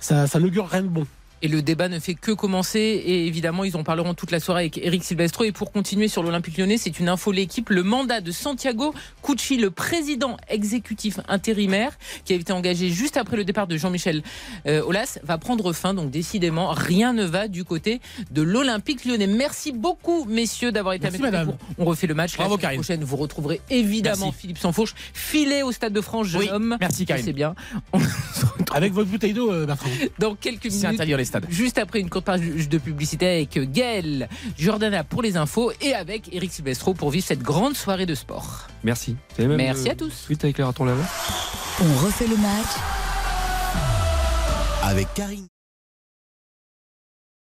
[0.00, 1.06] Ça, ça n'augure rien de bon.
[1.42, 2.78] Et le débat ne fait que commencer.
[2.78, 5.44] Et évidemment, ils en parleront toute la soirée avec Eric Silvestro.
[5.44, 7.68] Et pour continuer sur l'Olympique lyonnais, c'est une info l'équipe.
[7.70, 13.36] Le mandat de Santiago Cucci, le président exécutif intérimaire, qui a été engagé juste après
[13.36, 14.22] le départ de Jean-Michel
[14.66, 15.94] euh, Aulas, va prendre fin.
[15.94, 19.26] Donc décidément, rien ne va du côté de l'Olympique lyonnais.
[19.26, 21.54] Merci beaucoup, messieurs, d'avoir été Merci, avec nous.
[21.78, 22.36] On refait le match.
[22.36, 24.40] Bravo, la semaine prochaine, vous retrouverez évidemment Merci.
[24.40, 24.94] Philippe Sansfourche.
[25.12, 26.76] Filé au Stade de France, jeune Oui, homme.
[26.80, 27.24] merci, Karine.
[27.24, 27.54] C'est bien.
[27.92, 29.90] On se retrouve Avec votre bouteille d'eau, euh, Bertrand.
[30.18, 31.00] dans quelques minutes.
[31.48, 34.28] Juste après une courte page de publicité avec Gaël
[34.58, 38.68] Jordana pour les infos et avec Eric Silvestro pour vivre cette grande soirée de sport.
[38.84, 39.16] Merci.
[39.38, 40.12] Même, Merci euh, à tous.
[40.12, 41.06] Suite avec les ratons laveurs
[41.80, 42.66] On refait le match
[44.82, 45.46] Avec Karine.